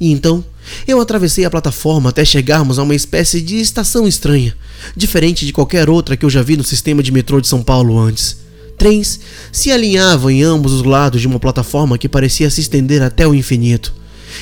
E 0.00 0.12
então, 0.12 0.44
eu 0.86 1.00
atravessei 1.00 1.44
a 1.44 1.50
plataforma 1.50 2.10
até 2.10 2.24
chegarmos 2.24 2.78
a 2.78 2.82
uma 2.82 2.94
espécie 2.94 3.40
de 3.40 3.56
estação 3.56 4.06
estranha, 4.06 4.54
diferente 4.96 5.44
de 5.44 5.52
qualquer 5.52 5.90
outra 5.90 6.16
que 6.16 6.24
eu 6.24 6.30
já 6.30 6.42
vi 6.42 6.56
no 6.56 6.62
sistema 6.62 7.02
de 7.02 7.10
metrô 7.10 7.40
de 7.40 7.48
São 7.48 7.62
Paulo 7.62 7.98
antes. 7.98 8.38
Trens 8.76 9.18
se 9.50 9.72
alinhavam 9.72 10.30
em 10.30 10.44
ambos 10.44 10.72
os 10.72 10.84
lados 10.84 11.20
de 11.20 11.26
uma 11.26 11.40
plataforma 11.40 11.98
que 11.98 12.08
parecia 12.08 12.48
se 12.48 12.60
estender 12.60 13.02
até 13.02 13.26
o 13.26 13.34
infinito. 13.34 13.92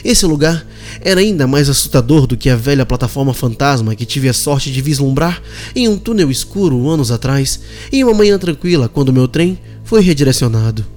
Esse 0.04 0.26
lugar 0.26 0.66
era 1.00 1.20
ainda 1.20 1.46
mais 1.46 1.70
assustador 1.70 2.26
do 2.26 2.36
que 2.36 2.50
a 2.50 2.56
velha 2.56 2.84
plataforma 2.84 3.32
fantasma 3.32 3.94
que 3.94 4.04
tive 4.04 4.28
a 4.28 4.34
sorte 4.34 4.70
de 4.70 4.82
vislumbrar 4.82 5.42
em 5.74 5.88
um 5.88 5.96
túnel 5.96 6.30
escuro 6.30 6.88
anos 6.90 7.10
atrás, 7.10 7.60
em 7.90 8.04
uma 8.04 8.12
manhã 8.12 8.38
tranquila 8.38 8.90
quando 8.90 9.12
meu 9.12 9.26
trem 9.26 9.58
foi 9.84 10.02
redirecionado. 10.02 10.95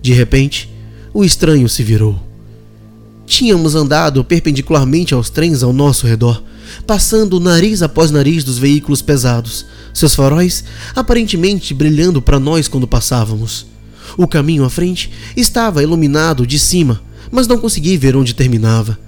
De 0.00 0.12
repente, 0.12 0.70
o 1.12 1.24
estranho 1.24 1.68
se 1.68 1.82
virou. 1.82 2.28
Tínhamos 3.26 3.74
andado 3.74 4.24
perpendicularmente 4.24 5.12
aos 5.12 5.28
trens 5.28 5.62
ao 5.62 5.72
nosso 5.72 6.06
redor, 6.06 6.42
passando 6.86 7.38
nariz 7.38 7.82
após 7.82 8.10
nariz 8.10 8.42
dos 8.42 8.58
veículos 8.58 9.02
pesados, 9.02 9.66
seus 9.92 10.14
faróis 10.14 10.64
aparentemente 10.94 11.74
brilhando 11.74 12.22
para 12.22 12.38
nós 12.38 12.68
quando 12.68 12.86
passávamos. 12.86 13.66
O 14.16 14.26
caminho 14.26 14.64
à 14.64 14.70
frente 14.70 15.10
estava 15.36 15.82
iluminado 15.82 16.46
de 16.46 16.58
cima, 16.58 17.02
mas 17.30 17.46
não 17.46 17.58
consegui 17.58 17.96
ver 17.96 18.16
onde 18.16 18.34
terminava. 18.34 18.98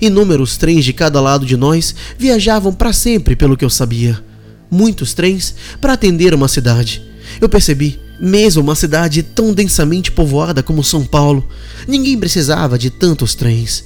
Inúmeros 0.00 0.56
trens 0.56 0.84
de 0.84 0.92
cada 0.92 1.20
lado 1.20 1.46
de 1.46 1.56
nós 1.56 1.94
viajavam 2.18 2.72
para 2.72 2.92
sempre, 2.92 3.34
pelo 3.34 3.56
que 3.56 3.64
eu 3.64 3.70
sabia. 3.70 4.22
Muitos 4.70 5.14
trens 5.14 5.54
para 5.80 5.94
atender 5.94 6.34
uma 6.34 6.48
cidade. 6.48 7.02
Eu 7.40 7.48
percebi 7.48 7.98
mesmo 8.20 8.62
uma 8.62 8.74
cidade 8.74 9.22
tão 9.22 9.52
densamente 9.52 10.12
povoada 10.12 10.62
como 10.62 10.84
São 10.84 11.04
Paulo, 11.04 11.48
ninguém 11.88 12.18
precisava 12.18 12.78
de 12.78 12.90
tantos 12.90 13.34
trens. 13.34 13.84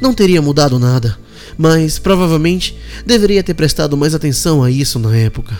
Não 0.00 0.14
teria 0.14 0.40
mudado 0.40 0.78
nada, 0.78 1.18
mas 1.58 1.98
provavelmente 1.98 2.76
deveria 3.04 3.42
ter 3.42 3.54
prestado 3.54 3.96
mais 3.96 4.14
atenção 4.14 4.62
a 4.62 4.70
isso 4.70 4.98
na 4.98 5.14
época. 5.16 5.58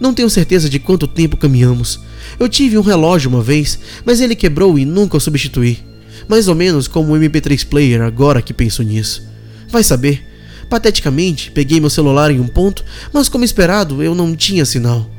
Não 0.00 0.14
tenho 0.14 0.30
certeza 0.30 0.68
de 0.68 0.78
quanto 0.78 1.06
tempo 1.06 1.36
caminhamos. 1.36 2.00
Eu 2.38 2.48
tive 2.48 2.78
um 2.78 2.82
relógio 2.82 3.28
uma 3.28 3.42
vez, 3.42 3.78
mas 4.04 4.20
ele 4.20 4.34
quebrou 4.34 4.78
e 4.78 4.84
nunca 4.84 5.16
o 5.16 5.20
substituí. 5.20 5.78
Mais 6.26 6.48
ou 6.48 6.54
menos 6.54 6.88
como 6.88 7.12
o 7.12 7.16
MP3 7.18 7.66
Player, 7.66 8.00
agora 8.02 8.40
que 8.40 8.54
penso 8.54 8.82
nisso. 8.82 9.22
Vai 9.68 9.84
saber. 9.84 10.26
Pateticamente, 10.70 11.50
peguei 11.50 11.80
meu 11.80 11.90
celular 11.90 12.30
em 12.30 12.40
um 12.40 12.46
ponto, 12.46 12.84
mas 13.12 13.28
como 13.28 13.44
esperado, 13.44 14.02
eu 14.02 14.14
não 14.14 14.34
tinha 14.34 14.64
sinal. 14.64 15.10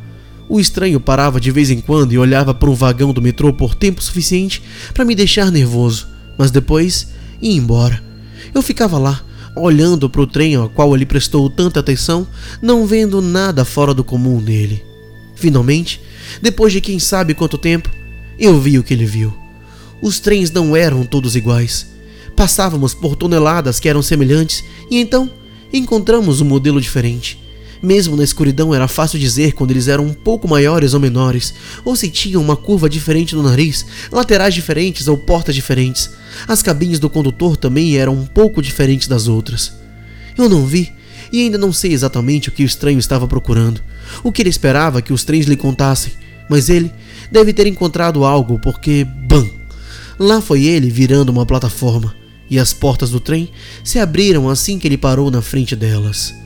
O 0.52 0.60
estranho 0.60 1.00
parava 1.00 1.40
de 1.40 1.50
vez 1.50 1.70
em 1.72 1.80
quando 1.80 2.12
e 2.12 2.18
olhava 2.18 2.54
para 2.54 2.70
um 2.70 2.74
vagão 2.74 3.14
do 3.14 3.22
metrô 3.22 3.54
por 3.54 3.74
tempo 3.74 4.04
suficiente 4.04 4.62
para 4.94 5.06
me 5.06 5.16
deixar 5.16 5.50
nervoso, 5.50 6.10
mas 6.38 6.52
depois 6.52 7.08
ia 7.42 7.56
embora. 7.56 8.04
Eu 8.54 8.62
ficava 8.62 8.98
lá, 8.98 9.24
olhando 9.56 10.10
para 10.10 10.20
o 10.20 10.28
trem 10.28 10.56
ao 10.56 10.68
qual 10.68 10.94
ele 10.94 11.06
prestou 11.06 11.50
tanta 11.50 11.80
atenção, 11.80 12.28
não 12.62 12.86
vendo 12.86 13.22
nada 13.22 13.64
fora 13.64 13.94
do 13.94 14.04
comum 14.04 14.42
nele. 14.42 14.84
Finalmente, 15.38 16.02
depois 16.42 16.74
de 16.74 16.82
quem 16.82 17.00
sabe 17.00 17.34
quanto 17.34 17.58
tempo, 17.58 17.90
eu 18.38 18.60
vi 18.60 18.78
o 18.78 18.84
que 18.84 18.94
ele 18.94 19.06
viu. 19.06 19.34
Os 20.02 20.20
trens 20.20 20.52
não 20.52 20.76
eram 20.76 21.06
todos 21.06 21.38
iguais. 21.38 21.88
Passávamos 22.36 22.94
por 22.94 23.16
toneladas 23.16 23.80
que 23.80 23.88
eram 23.88 24.02
semelhantes 24.02 24.66
e 24.90 25.00
então 25.00 25.32
encontramos 25.72 26.42
um 26.42 26.46
modelo 26.46 26.82
diferente. 26.82 27.41
Mesmo 27.82 28.16
na 28.16 28.24
escuridão 28.24 28.74
era 28.76 28.88
fácil 28.88 29.18
dizer 29.18 29.54
quando 29.54 29.72
eles 29.72 29.88
eram 29.88 30.06
um 30.06 30.14
pouco 30.14 30.48
maiores 30.48 30.94
ou 30.94 31.00
menores, 31.00 31.54
ou 31.84 31.96
se 31.96 32.10
tinham 32.10 32.42
uma 32.42 32.56
curva 32.56 32.88
diferente 32.88 33.36
no 33.36 33.42
nariz, 33.42 33.86
laterais 34.12 34.54
diferentes 34.54 35.08
ou 35.08 35.18
portas 35.18 35.56
diferentes. 35.56 36.12
As 36.48 36.62
cabines 36.62 37.00
do 37.00 37.10
condutor 37.10 37.58
também 37.58 37.98
eram 37.98 38.14
um 38.14 38.26
pouco 38.26 38.62
diferentes 38.62 39.08
das 39.08 39.28
outras. 39.28 39.74
Eu 40.38 40.48
não 40.48 40.66
vi 40.66 40.92
e 41.32 41.42
ainda 41.42 41.58
não 41.58 41.74
sei 41.74 41.92
exatamente 41.92 42.50
o 42.50 42.52
que 42.52 42.64
o 42.64 42.66
estranho 42.66 43.00
estava 43.00 43.28
procurando, 43.28 43.82
o 44.24 44.32
que 44.32 44.42
ele 44.42 44.50
esperava 44.50 45.02
que 45.02 45.14
os 45.14 45.24
trens 45.24 45.46
lhe 45.46 45.56
contassem, 45.56 46.14
mas 46.50 46.70
ele 46.70 46.92
deve 47.32 47.54
ter 47.54 47.66
encontrado 47.66 48.26
algo 48.26 48.60
porque, 48.60 49.06
bam! 49.06 49.50
Lá 50.20 50.40
foi 50.40 50.66
ele 50.66 50.90
virando 50.90 51.30
uma 51.30 51.46
plataforma 51.48 52.14
e 52.48 52.60
as 52.60 52.74
portas 52.74 53.10
do 53.10 53.20
trem 53.20 53.50
se 53.84 53.98
abriram 53.98 54.50
assim 54.50 54.78
que 54.78 54.88
ele 54.88 54.98
parou 54.98 55.32
na 55.32 55.42
frente 55.42 55.76
delas. 55.76 56.41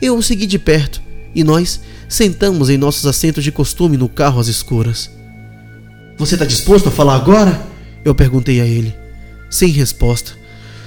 Eu 0.00 0.16
o 0.16 0.22
segui 0.22 0.46
de 0.46 0.58
perto 0.58 1.00
e 1.34 1.44
nós 1.44 1.80
sentamos 2.08 2.70
em 2.70 2.76
nossos 2.76 3.06
assentos 3.06 3.44
de 3.44 3.52
costume 3.52 3.96
no 3.96 4.08
carro 4.08 4.40
às 4.40 4.48
escuras. 4.48 5.10
Você 6.18 6.34
está 6.34 6.44
disposto 6.44 6.88
a 6.88 6.92
falar 6.92 7.16
agora? 7.16 7.66
Eu 8.04 8.14
perguntei 8.14 8.60
a 8.60 8.66
ele. 8.66 8.94
Sem 9.50 9.70
resposta. 9.70 10.32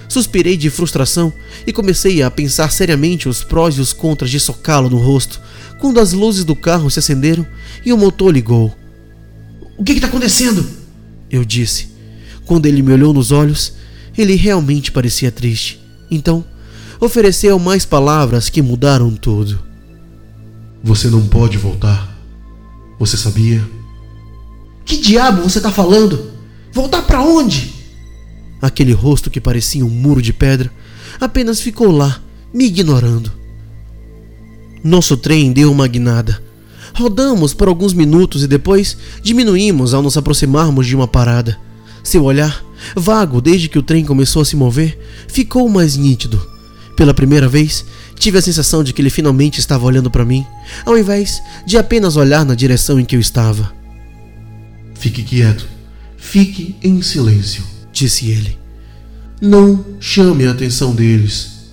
Suspirei 0.08 0.58
de 0.58 0.72
frustração 0.72 1.32
e 1.68 1.72
comecei 1.72 2.24
a 2.24 2.32
pensar 2.32 2.72
seriamente 2.72 3.30
os 3.30 3.44
prós 3.44 3.76
e 3.76 3.82
os 3.82 3.94
contras 3.94 4.32
de 4.32 4.40
socá-lo 4.40 4.90
no 4.90 4.98
rosto, 4.98 5.40
quando 5.80 6.00
as 6.00 6.14
luzes 6.14 6.44
do 6.44 6.56
carro 6.56 6.90
se 6.90 6.98
acenderam 6.98 7.46
e 7.86 7.94
o 7.94 7.98
motor 7.98 8.34
ligou. 8.34 8.76
O 9.78 9.84
que 9.84 9.92
está 9.92 10.08
acontecendo? 10.08 10.68
Eu 11.30 11.46
disse. 11.46 11.90
Quando 12.46 12.66
ele 12.66 12.82
me 12.82 12.92
olhou 12.92 13.14
nos 13.14 13.32
olhos, 13.32 13.74
ele 14.18 14.36
realmente 14.36 14.92
parecia 14.92 15.32
triste. 15.32 15.80
Então, 16.10 16.44
ofereceu 17.00 17.58
mais 17.58 17.86
palavras 17.86 18.50
que 18.50 18.62
mudaram 18.62 19.16
tudo. 19.16 19.60
Você 20.84 21.10
não 21.10 21.28
pode 21.28 21.58
voltar. 21.58 22.18
Você 23.00 23.16
sabia? 23.16 23.66
Que 24.86 24.98
diabo 24.98 25.44
você 25.44 25.60
está 25.60 25.72
falando? 25.72 26.32
Voltar 26.74 27.04
para 27.04 27.22
onde? 27.22 27.74
Aquele 28.62 28.92
rosto 28.92 29.30
que 29.30 29.40
parecia 29.40 29.86
um 29.86 29.90
muro 29.90 30.22
de 30.22 30.34
pedra 30.34 30.72
apenas 31.20 31.62
ficou 31.62 31.92
lá, 31.92 32.22
me 32.54 32.66
ignorando. 32.66 33.32
Nosso 34.84 35.16
trem 35.18 35.52
deu 35.52 35.72
uma 35.72 35.88
guinada. 35.88 36.42
Rodamos 36.94 37.54
por 37.54 37.68
alguns 37.68 37.94
minutos 37.94 38.44
e 38.44 38.48
depois 38.48 38.98
diminuímos 39.22 39.94
ao 39.94 40.02
nos 40.02 40.18
aproximarmos 40.18 40.88
de 40.88 40.96
uma 40.96 41.08
parada. 41.08 41.58
Seu 42.04 42.24
olhar, 42.24 42.64
vago 42.96 43.42
desde 43.42 43.70
que 43.70 43.78
o 43.78 43.84
trem 43.84 44.04
começou 44.04 44.42
a 44.42 44.46
se 44.46 44.56
mover, 44.56 44.98
ficou 45.28 45.70
mais 45.70 45.96
nítido. 45.96 46.59
Pela 47.00 47.14
primeira 47.14 47.48
vez, 47.48 47.86
tive 48.16 48.38
a 48.38 48.42
sensação 48.42 48.84
de 48.84 48.92
que 48.92 49.02
ele 49.02 49.10
finalmente 49.10 49.58
estava 49.58 49.86
olhando 49.86 50.12
para 50.12 50.26
mim, 50.26 50.46
ao 50.86 50.98
invés 50.98 51.42
de 51.66 51.78
apenas 51.78 52.18
olhar 52.18 52.44
na 52.44 52.54
direção 52.54 53.00
em 53.00 53.06
que 53.06 53.16
eu 53.16 53.22
estava. 53.22 53.72
Fique 54.96 55.24
quieto. 55.24 55.66
Fique 56.18 56.76
em 56.84 57.02
silêncio, 57.02 57.64
disse 57.94 58.30
ele. 58.30 58.60
Não 59.40 59.86
chame 59.98 60.46
a 60.46 60.52
atenção 60.52 60.94
deles. 60.94 61.70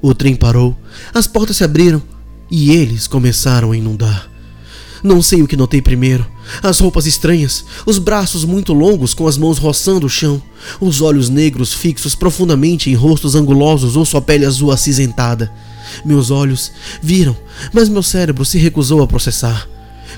O 0.00 0.14
trem 0.14 0.34
parou, 0.34 0.74
as 1.12 1.26
portas 1.26 1.58
se 1.58 1.64
abriram 1.64 2.02
e 2.50 2.70
eles 2.70 3.06
começaram 3.06 3.72
a 3.72 3.76
inundar. 3.76 4.30
Não 5.02 5.20
sei 5.20 5.42
o 5.42 5.48
que 5.48 5.56
notei 5.56 5.82
primeiro. 5.82 6.24
As 6.62 6.78
roupas 6.78 7.06
estranhas, 7.06 7.64
os 7.84 7.98
braços 7.98 8.44
muito 8.44 8.72
longos 8.72 9.14
com 9.14 9.26
as 9.26 9.36
mãos 9.36 9.58
roçando 9.58 10.06
o 10.06 10.10
chão, 10.10 10.40
os 10.80 11.00
olhos 11.00 11.28
negros 11.28 11.72
fixos 11.72 12.14
profundamente 12.14 12.88
em 12.88 12.94
rostos 12.94 13.34
angulosos 13.34 13.96
ou 13.96 14.04
sua 14.04 14.20
pele 14.20 14.44
azul 14.44 14.70
acinzentada. 14.70 15.52
Meus 16.04 16.30
olhos 16.30 16.70
viram, 17.02 17.36
mas 17.72 17.88
meu 17.88 18.02
cérebro 18.02 18.44
se 18.44 18.58
recusou 18.58 19.02
a 19.02 19.06
processar. 19.06 19.68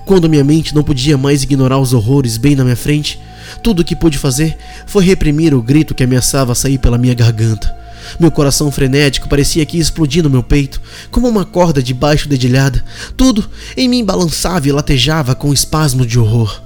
Quando 0.05 0.29
minha 0.29 0.44
mente 0.44 0.75
não 0.75 0.83
podia 0.83 1.16
mais 1.16 1.42
ignorar 1.42 1.79
os 1.79 1.94
horrores 1.94 2.37
bem 2.37 2.55
na 2.55 2.64
minha 2.64 2.77
frente, 2.77 3.18
tudo 3.62 3.81
o 3.81 3.85
que 3.85 3.97
pude 3.97 4.18
fazer 4.18 4.57
foi 4.87 5.05
reprimir 5.05 5.55
o 5.55 5.62
grito 5.62 5.94
que 5.94 6.05
ameaçava 6.05 6.55
sair 6.55 6.77
pela 6.79 6.99
minha 6.99 7.14
garganta. 7.14 7.84
Meu 8.19 8.31
coração 8.31 8.71
frenético 8.71 9.29
parecia 9.29 9.64
que 9.64 9.77
ia 9.77 9.83
explodir 9.83 10.23
no 10.23 10.31
meu 10.31 10.43
peito, 10.43 10.81
como 11.11 11.29
uma 11.29 11.45
corda 11.45 11.83
de 11.83 11.95
baixo 11.95 12.29
dedilhada. 12.29 12.85
Tudo 13.17 13.49
em 13.77 13.88
mim 13.88 14.05
balançava 14.05 14.69
e 14.69 14.73
latejava 14.73 15.35
com 15.35 15.51
um 15.51 15.53
espasmo 15.53 16.07
de 16.07 16.19
horror. 16.19 16.62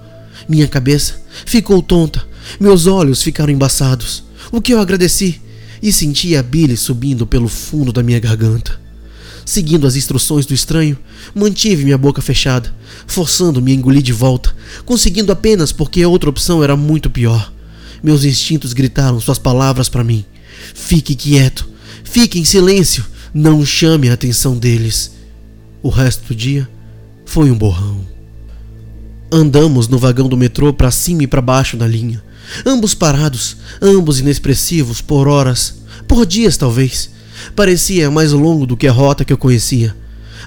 Minha 0.48 0.66
cabeça 0.66 1.20
ficou 1.44 1.82
tonta, 1.82 2.24
meus 2.58 2.86
olhos 2.86 3.22
ficaram 3.22 3.52
embaçados, 3.52 4.24
o 4.50 4.60
que 4.60 4.72
eu 4.72 4.80
agradeci, 4.80 5.40
e 5.82 5.92
senti 5.92 6.34
a 6.36 6.42
bile 6.42 6.76
subindo 6.76 7.26
pelo 7.26 7.48
fundo 7.48 7.92
da 7.92 8.02
minha 8.02 8.18
garganta. 8.18 8.80
Seguindo 9.44 9.86
as 9.86 9.96
instruções 9.96 10.44
do 10.44 10.52
estranho, 10.52 10.98
mantive 11.34 11.84
minha 11.84 11.96
boca 11.96 12.20
fechada, 12.20 12.74
forçando-me 13.06 13.72
a 13.72 13.74
engolir 13.74 14.02
de 14.02 14.12
volta, 14.12 14.54
conseguindo 14.84 15.32
apenas 15.32 15.72
porque 15.72 16.02
a 16.02 16.08
outra 16.08 16.28
opção 16.28 16.62
era 16.62 16.76
muito 16.76 17.08
pior. 17.08 17.50
Meus 18.02 18.24
instintos 18.24 18.72
gritaram 18.72 19.18
suas 19.20 19.38
palavras 19.38 19.88
para 19.88 20.04
mim. 20.04 20.24
Fique 20.74 21.14
quieto. 21.14 21.68
Fique 22.04 22.38
em 22.38 22.44
silêncio. 22.44 23.04
Não 23.32 23.64
chame 23.64 24.08
a 24.08 24.14
atenção 24.14 24.56
deles. 24.56 25.12
O 25.82 25.88
resto 25.88 26.28
do 26.28 26.34
dia 26.34 26.68
foi 27.24 27.50
um 27.50 27.58
borrão. 27.58 28.00
Andamos 29.30 29.88
no 29.88 29.98
vagão 29.98 30.26
do 30.26 30.36
metrô 30.36 30.72
para 30.72 30.90
cima 30.90 31.22
e 31.22 31.26
para 31.26 31.42
baixo 31.42 31.76
da 31.76 31.86
linha, 31.86 32.22
ambos 32.64 32.94
parados, 32.94 33.58
ambos 33.80 34.20
inexpressivos 34.20 35.02
por 35.02 35.28
horas, 35.28 35.82
por 36.08 36.24
dias 36.24 36.56
talvez. 36.56 37.10
Parecia 37.54 38.10
mais 38.10 38.32
longo 38.32 38.66
do 38.66 38.76
que 38.76 38.88
a 38.88 38.92
rota 38.92 39.26
que 39.26 39.32
eu 39.32 39.36
conhecia, 39.36 39.94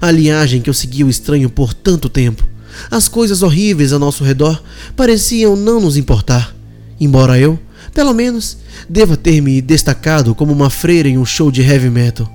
a 0.02 0.10
linhagem 0.10 0.62
que 0.62 0.70
eu 0.70 0.74
seguia 0.74 1.06
o 1.06 1.10
estranho 1.10 1.50
por 1.50 1.76
tanto 1.76 2.10
tempo. 2.10 2.48
As 2.90 3.08
coisas 3.08 3.44
horríveis 3.44 3.94
ao 3.94 4.00
nosso 4.00 4.24
redor 4.24 4.62
pareciam 4.96 5.56
não 5.56 5.80
nos 5.80 5.96
importar, 5.96 6.56
embora 7.00 7.38
eu 7.38 7.60
pelo 7.94 8.14
menos, 8.14 8.58
deva 8.90 9.18
ter 9.18 9.42
me 9.42 9.62
destacado 9.62 10.34
como 10.34 10.54
uma 10.54 10.70
freira 10.70 11.10
em 11.10 11.18
um 11.18 11.26
show 11.26 11.52
de 11.52 11.62
heavy 11.62 11.90
metal. 11.90 12.32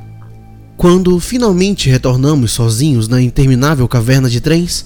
Quando 0.76 1.18
finalmente 1.18 1.88
retornamos 1.88 2.52
sozinhos 2.52 3.08
na 3.08 3.20
interminável 3.20 3.88
caverna 3.88 4.28
de 4.28 4.40
trens, 4.40 4.84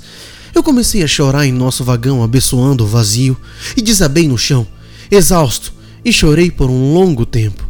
eu 0.55 0.63
comecei 0.63 1.03
a 1.03 1.09
chorar 1.09 1.47
em 1.47 1.53
nosso 1.53 1.83
vagão 1.83 2.23
abençoando 2.23 2.85
o 2.85 2.87
vazio 2.87 3.37
e 3.77 3.83
desabei 3.83 4.29
no 4.29 4.39
chão, 4.39 4.67
exausto, 5.11 5.73
e 6.05 6.13
chorei 6.13 6.51
por 6.51 6.71
um 6.71 6.95
longo 6.95 7.27
tempo. 7.27 7.69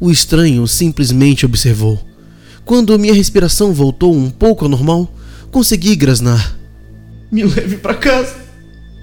O 0.00 0.10
estranho 0.10 0.66
simplesmente 0.66 1.44
observou. 1.44 2.02
Quando 2.64 2.98
minha 2.98 3.14
respiração 3.14 3.72
voltou 3.72 4.14
um 4.14 4.30
pouco 4.30 4.64
ao 4.64 4.70
normal, 4.70 5.12
consegui 5.50 5.94
grasnar. 5.94 6.56
Me 7.30 7.44
leve 7.44 7.76
para 7.76 7.94
casa. 7.94 8.36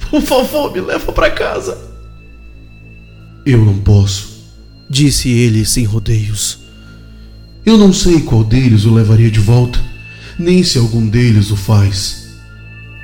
Por 0.09 0.21
favor, 0.21 0.73
me 0.73 0.81
leva 0.81 1.11
para 1.11 1.29
casa. 1.29 1.96
Eu 3.49 3.63
não 3.63 3.77
posso, 3.77 4.43
disse 4.89 5.29
ele 5.29 5.65
sem 5.65 5.85
rodeios. 5.85 6.59
Eu 7.65 7.77
não 7.77 7.93
sei 7.93 8.19
qual 8.19 8.43
deles 8.43 8.83
o 8.83 8.93
levaria 8.93 9.31
de 9.31 9.39
volta, 9.39 9.79
nem 10.37 10.65
se 10.65 10.77
algum 10.77 11.07
deles 11.07 11.49
o 11.49 11.55
faz. 11.55 12.27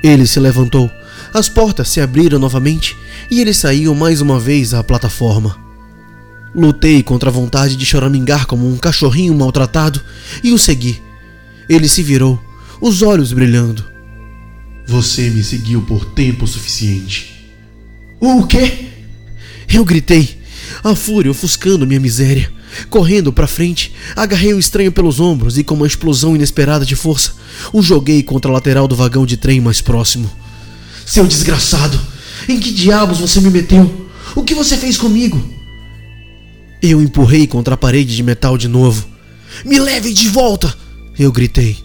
Ele 0.02 0.26
se 0.26 0.38
levantou, 0.38 0.90
as 1.32 1.48
portas 1.48 1.88
se 1.88 1.98
abriram 1.98 2.38
novamente 2.38 2.94
e 3.30 3.40
ele 3.40 3.54
saiu 3.54 3.94
mais 3.94 4.20
uma 4.20 4.38
vez 4.38 4.74
à 4.74 4.84
plataforma. 4.84 5.56
Lutei 6.54 7.02
contra 7.02 7.30
a 7.30 7.32
vontade 7.32 7.74
de 7.74 7.86
choramingar 7.86 8.46
como 8.46 8.68
um 8.68 8.76
cachorrinho 8.76 9.34
maltratado 9.34 9.98
e 10.42 10.52
o 10.52 10.58
segui. 10.58 11.00
Ele 11.70 11.88
se 11.88 12.02
virou, 12.02 12.38
os 12.82 13.00
olhos 13.00 13.32
brilhando. 13.32 13.82
Você 14.86 15.30
me 15.30 15.42
seguiu 15.42 15.80
por 15.80 16.04
tempo 16.04 16.46
suficiente. 16.46 17.50
O 18.20 18.46
quê? 18.46 18.90
Eu 19.68 19.84
gritei, 19.84 20.38
a 20.82 20.94
fúria 20.94 21.30
ofuscando 21.30 21.86
minha 21.86 22.00
miséria. 22.00 22.52
Correndo 22.90 23.32
para 23.32 23.46
frente, 23.46 23.92
agarrei 24.16 24.52
o 24.52 24.58
estranho 24.58 24.90
pelos 24.90 25.20
ombros 25.20 25.56
e, 25.56 25.64
com 25.64 25.74
uma 25.74 25.86
explosão 25.86 26.34
inesperada 26.34 26.84
de 26.84 26.96
força, 26.96 27.32
o 27.72 27.80
joguei 27.80 28.22
contra 28.22 28.50
a 28.50 28.54
lateral 28.54 28.88
do 28.88 28.96
vagão 28.96 29.24
de 29.24 29.36
trem 29.36 29.60
mais 29.60 29.80
próximo. 29.80 30.30
Seu 31.06 31.26
desgraçado! 31.26 32.00
Em 32.48 32.58
que 32.58 32.72
diabos 32.72 33.20
você 33.20 33.40
me 33.40 33.50
meteu? 33.50 34.08
O 34.34 34.42
que 34.42 34.54
você 34.54 34.76
fez 34.76 34.96
comigo? 34.96 35.42
Eu 36.82 37.00
empurrei 37.00 37.46
contra 37.46 37.74
a 37.74 37.78
parede 37.78 38.14
de 38.14 38.22
metal 38.22 38.58
de 38.58 38.68
novo. 38.68 39.06
Me 39.64 39.78
leve 39.78 40.12
de 40.12 40.28
volta! 40.28 40.74
Eu 41.18 41.30
gritei. 41.30 41.78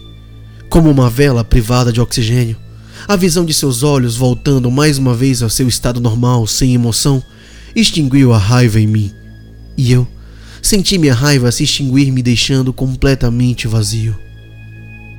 Como 0.68 0.90
uma 0.90 1.08
vela 1.08 1.44
privada 1.44 1.92
de 1.92 2.00
oxigênio, 2.00 2.56
a 3.06 3.16
visão 3.16 3.44
de 3.44 3.54
seus 3.54 3.82
olhos 3.82 4.16
voltando 4.16 4.70
mais 4.70 4.98
uma 4.98 5.14
vez 5.14 5.42
ao 5.42 5.48
seu 5.48 5.68
estado 5.68 6.00
normal, 6.00 6.46
sem 6.46 6.74
emoção, 6.74 7.22
extinguiu 7.74 8.32
a 8.32 8.38
raiva 8.38 8.80
em 8.80 8.86
mim. 8.86 9.12
E 9.76 9.92
eu 9.92 10.06
senti 10.62 10.98
minha 10.98 11.14
raiva 11.14 11.50
se 11.50 11.64
extinguir, 11.64 12.10
me 12.10 12.22
deixando 12.22 12.72
completamente 12.72 13.66
vazio. 13.66 14.18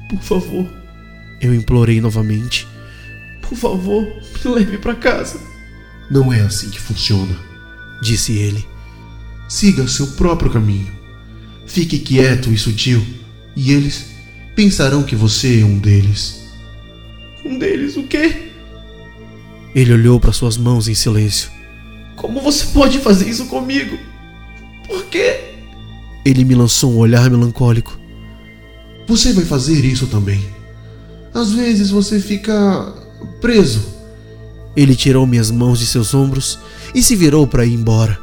Por 0.10 0.22
favor, 0.22 0.68
eu 1.42 1.54
implorei 1.54 2.02
novamente. 2.02 2.68
Por 3.42 3.58
favor, 3.58 4.04
me 4.04 4.52
leve 4.52 4.78
para 4.78 4.96
casa. 4.96 5.40
Não 6.10 6.32
é 6.32 6.42
assim 6.42 6.70
que 6.70 6.80
funciona, 6.80 7.36
disse 8.02 8.34
ele. 8.34 8.66
Siga 9.48 9.88
seu 9.88 10.08
próprio 10.08 10.52
caminho. 10.52 10.92
Fique 11.66 12.00
quieto 12.00 12.52
e 12.52 12.58
sutil, 12.58 13.06
e 13.56 13.72
eles 13.72 14.08
pensarão 14.56 15.04
que 15.04 15.16
você 15.16 15.62
é 15.62 15.66
um 15.66 15.78
deles. 15.78 16.42
Um 17.46 17.58
deles 17.58 17.96
o 17.98 18.04
quê? 18.04 18.52
Ele 19.74 19.94
olhou 19.94 20.20
para 20.20 20.34
suas 20.34 20.58
mãos 20.58 20.88
em 20.88 20.94
silêncio. 20.94 21.50
Como 22.22 22.40
você 22.40 22.68
pode 22.68 23.00
fazer 23.00 23.28
isso 23.28 23.48
comigo? 23.48 23.98
Por 24.88 25.06
quê? 25.06 25.56
Ele 26.24 26.46
me 26.46 26.54
lançou 26.54 26.94
um 26.94 26.98
olhar 26.98 27.28
melancólico. 27.32 27.98
Você 29.08 29.34
vai 29.34 29.44
fazer 29.44 29.84
isso 29.84 30.06
também. 30.06 30.46
Às 31.34 31.52
vezes 31.52 31.90
você 31.90 32.20
fica 32.20 32.94
preso. 33.42 33.84
Ele 34.76 34.96
tirou 34.96 35.26
minhas 35.26 35.50
mãos 35.50 35.80
de 35.80 35.88
seus 35.88 36.14
ombros 36.14 36.60
e 36.94 37.02
se 37.02 37.16
virou 37.16 37.48
para 37.48 37.66
ir 37.66 37.74
embora. 37.74 38.20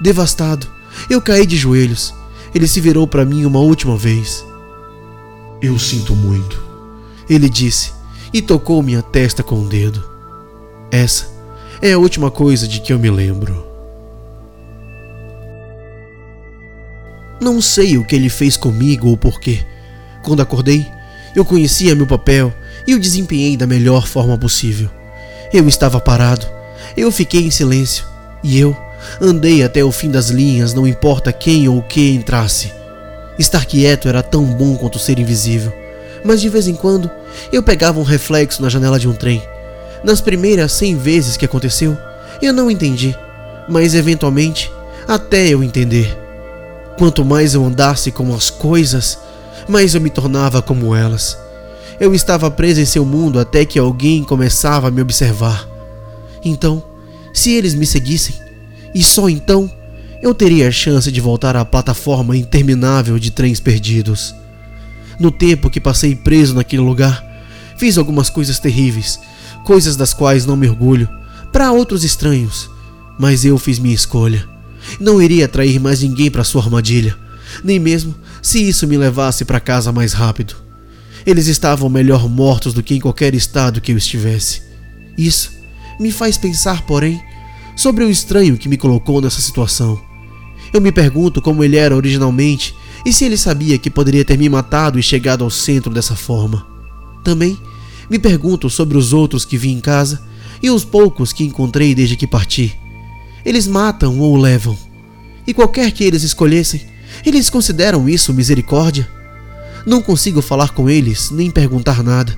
Devastado, 0.00 0.68
eu 1.10 1.20
caí 1.20 1.44
de 1.44 1.56
joelhos. 1.56 2.14
Ele 2.54 2.68
se 2.68 2.80
virou 2.80 3.06
para 3.06 3.24
mim 3.24 3.44
uma 3.44 3.58
última 3.58 3.96
vez. 3.96 4.44
Eu 5.60 5.76
sinto 5.76 6.14
muito, 6.14 6.62
ele 7.28 7.50
disse 7.50 7.92
e 8.32 8.40
tocou 8.40 8.82
minha 8.82 9.02
testa 9.02 9.42
com 9.42 9.56
o 9.56 9.64
um 9.64 9.68
dedo. 9.68 10.02
Essa 10.90 11.39
é 11.82 11.92
a 11.92 11.98
última 11.98 12.30
coisa 12.30 12.68
de 12.68 12.80
que 12.80 12.92
eu 12.92 12.98
me 12.98 13.10
lembro. 13.10 13.66
Não 17.40 17.60
sei 17.60 17.96
o 17.96 18.04
que 18.04 18.14
ele 18.14 18.28
fez 18.28 18.56
comigo 18.56 19.08
ou 19.08 19.16
porquê. 19.16 19.64
Quando 20.22 20.42
acordei, 20.42 20.86
eu 21.34 21.42
conhecia 21.42 21.94
meu 21.94 22.06
papel 22.06 22.52
e 22.86 22.94
o 22.94 23.00
desempenhei 23.00 23.56
da 23.56 23.66
melhor 23.66 24.06
forma 24.06 24.36
possível. 24.36 24.90
Eu 25.52 25.66
estava 25.66 25.98
parado, 25.98 26.46
eu 26.96 27.10
fiquei 27.10 27.46
em 27.46 27.50
silêncio 27.50 28.04
e 28.44 28.58
eu 28.58 28.76
andei 29.20 29.62
até 29.62 29.82
o 29.82 29.90
fim 29.90 30.10
das 30.10 30.28
linhas, 30.28 30.74
não 30.74 30.86
importa 30.86 31.32
quem 31.32 31.66
ou 31.66 31.78
o 31.78 31.82
que 31.82 32.10
entrasse. 32.10 32.72
Estar 33.38 33.64
quieto 33.64 34.06
era 34.06 34.22
tão 34.22 34.44
bom 34.44 34.76
quanto 34.76 34.98
ser 34.98 35.18
invisível, 35.18 35.72
mas 36.22 36.42
de 36.42 36.50
vez 36.50 36.68
em 36.68 36.74
quando 36.74 37.10
eu 37.50 37.62
pegava 37.62 37.98
um 37.98 38.04
reflexo 38.04 38.60
na 38.60 38.68
janela 38.68 38.98
de 38.98 39.08
um 39.08 39.14
trem. 39.14 39.42
Nas 40.02 40.20
primeiras 40.20 40.72
cem 40.72 40.96
vezes 40.96 41.36
que 41.36 41.44
aconteceu, 41.44 41.96
eu 42.40 42.52
não 42.52 42.70
entendi, 42.70 43.16
mas 43.68 43.94
eventualmente 43.94 44.70
até 45.06 45.48
eu 45.48 45.62
entender. 45.62 46.16
Quanto 46.98 47.24
mais 47.24 47.54
eu 47.54 47.64
andasse 47.64 48.10
com 48.10 48.34
as 48.34 48.50
coisas, 48.50 49.18
mais 49.68 49.94
eu 49.94 50.00
me 50.00 50.10
tornava 50.10 50.62
como 50.62 50.94
elas. 50.94 51.38
Eu 51.98 52.14
estava 52.14 52.50
preso 52.50 52.80
em 52.80 52.86
seu 52.86 53.04
mundo 53.04 53.38
até 53.38 53.64
que 53.64 53.78
alguém 53.78 54.24
começava 54.24 54.88
a 54.88 54.90
me 54.90 55.02
observar. 55.02 55.68
Então, 56.42 56.82
se 57.32 57.52
eles 57.52 57.74
me 57.74 57.86
seguissem, 57.86 58.34
e 58.94 59.02
só 59.02 59.28
então, 59.28 59.70
eu 60.22 60.34
teria 60.34 60.68
a 60.68 60.72
chance 60.72 61.10
de 61.10 61.20
voltar 61.20 61.56
à 61.56 61.64
plataforma 61.64 62.36
interminável 62.36 63.18
de 63.18 63.30
trens 63.30 63.60
perdidos. 63.60 64.34
No 65.18 65.30
tempo 65.30 65.70
que 65.70 65.80
passei 65.80 66.14
preso 66.14 66.54
naquele 66.54 66.82
lugar, 66.82 67.24
fiz 67.76 67.96
algumas 67.96 68.28
coisas 68.28 68.58
terríveis, 68.58 69.20
coisas 69.64 69.96
das 69.96 70.12
quais 70.12 70.46
não 70.46 70.56
me 70.56 70.68
orgulho, 70.68 71.08
para 71.52 71.72
outros 71.72 72.04
estranhos, 72.04 72.70
mas 73.18 73.44
eu 73.44 73.58
fiz 73.58 73.78
minha 73.78 73.94
escolha. 73.94 74.48
Não 74.98 75.20
iria 75.20 75.44
atrair 75.44 75.78
mais 75.78 76.02
ninguém 76.02 76.30
para 76.30 76.44
sua 76.44 76.62
armadilha, 76.62 77.16
nem 77.62 77.78
mesmo 77.78 78.14
se 78.42 78.66
isso 78.66 78.86
me 78.86 78.96
levasse 78.96 79.44
para 79.44 79.60
casa 79.60 79.92
mais 79.92 80.12
rápido. 80.12 80.54
Eles 81.26 81.46
estavam 81.46 81.88
melhor 81.88 82.28
mortos 82.28 82.72
do 82.72 82.82
que 82.82 82.94
em 82.94 83.00
qualquer 83.00 83.34
estado 83.34 83.80
que 83.80 83.92
eu 83.92 83.96
estivesse. 83.96 84.62
Isso 85.18 85.52
me 85.98 86.10
faz 86.10 86.38
pensar, 86.38 86.82
porém, 86.86 87.20
sobre 87.76 88.04
o 88.04 88.10
estranho 88.10 88.56
que 88.56 88.68
me 88.68 88.78
colocou 88.78 89.20
nessa 89.20 89.40
situação. 89.40 90.00
Eu 90.72 90.80
me 90.80 90.92
pergunto 90.92 91.42
como 91.42 91.62
ele 91.62 91.76
era 91.76 91.94
originalmente 91.94 92.74
e 93.04 93.12
se 93.12 93.24
ele 93.24 93.36
sabia 93.36 93.76
que 93.76 93.90
poderia 93.90 94.24
ter 94.24 94.38
me 94.38 94.48
matado 94.48 94.98
e 94.98 95.02
chegado 95.02 95.44
ao 95.44 95.50
centro 95.50 95.92
dessa 95.92 96.14
forma. 96.14 96.66
Também 97.24 97.58
me 98.10 98.18
pergunto 98.18 98.68
sobre 98.68 98.98
os 98.98 99.12
outros 99.12 99.44
que 99.44 99.56
vi 99.56 99.70
em 99.70 99.80
casa 99.80 100.20
e 100.60 100.68
os 100.68 100.84
poucos 100.84 101.32
que 101.32 101.44
encontrei 101.44 101.94
desde 101.94 102.16
que 102.16 102.26
parti. 102.26 102.76
Eles 103.44 103.66
matam 103.66 104.18
ou 104.18 104.36
levam. 104.36 104.76
E 105.46 105.54
qualquer 105.54 105.90
que 105.92 106.04
eles 106.04 106.22
escolhessem, 106.22 106.82
eles 107.24 107.48
consideram 107.48 108.08
isso 108.08 108.34
misericórdia? 108.34 109.08
Não 109.86 110.02
consigo 110.02 110.42
falar 110.42 110.70
com 110.70 110.90
eles 110.90 111.30
nem 111.30 111.50
perguntar 111.50 112.02
nada. 112.02 112.36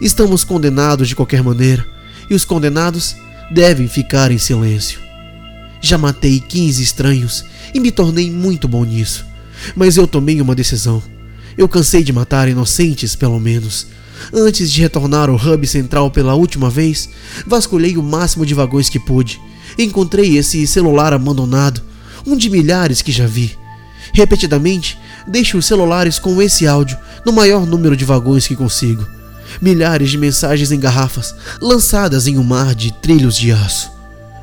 Estamos 0.00 0.44
condenados 0.44 1.08
de 1.08 1.16
qualquer 1.16 1.42
maneira, 1.42 1.84
e 2.30 2.34
os 2.34 2.44
condenados 2.44 3.16
devem 3.50 3.88
ficar 3.88 4.30
em 4.30 4.38
silêncio. 4.38 5.00
Já 5.80 5.96
matei 5.98 6.40
15 6.40 6.82
estranhos 6.82 7.44
e 7.74 7.80
me 7.80 7.90
tornei 7.90 8.30
muito 8.30 8.68
bom 8.68 8.84
nisso, 8.84 9.24
mas 9.74 9.96
eu 9.96 10.06
tomei 10.06 10.40
uma 10.40 10.54
decisão. 10.54 11.02
Eu 11.56 11.68
cansei 11.68 12.04
de 12.04 12.12
matar 12.12 12.48
inocentes, 12.48 13.16
pelo 13.16 13.40
menos. 13.40 13.86
Antes 14.32 14.70
de 14.70 14.80
retornar 14.80 15.28
ao 15.28 15.36
hub 15.36 15.66
central 15.66 16.10
pela 16.10 16.34
última 16.34 16.70
vez, 16.70 17.08
vasculhei 17.46 17.96
o 17.96 18.02
máximo 18.02 18.44
de 18.46 18.54
vagões 18.54 18.88
que 18.88 18.98
pude 18.98 19.40
encontrei 19.78 20.36
esse 20.36 20.66
celular 20.66 21.12
abandonado, 21.12 21.82
um 22.26 22.36
de 22.36 22.48
milhares 22.48 23.02
que 23.02 23.12
já 23.12 23.26
vi. 23.26 23.56
Repetidamente, 24.12 24.98
deixo 25.26 25.58
os 25.58 25.66
celulares 25.66 26.18
com 26.18 26.40
esse 26.40 26.66
áudio 26.66 26.96
no 27.24 27.32
maior 27.32 27.66
número 27.66 27.96
de 27.96 28.04
vagões 28.04 28.46
que 28.46 28.56
consigo. 28.56 29.06
Milhares 29.60 30.10
de 30.10 30.18
mensagens 30.18 30.72
em 30.72 30.80
garrafas, 30.80 31.34
lançadas 31.60 32.26
em 32.26 32.38
um 32.38 32.42
mar 32.42 32.74
de 32.74 32.92
trilhos 32.92 33.36
de 33.36 33.52
aço. 33.52 33.90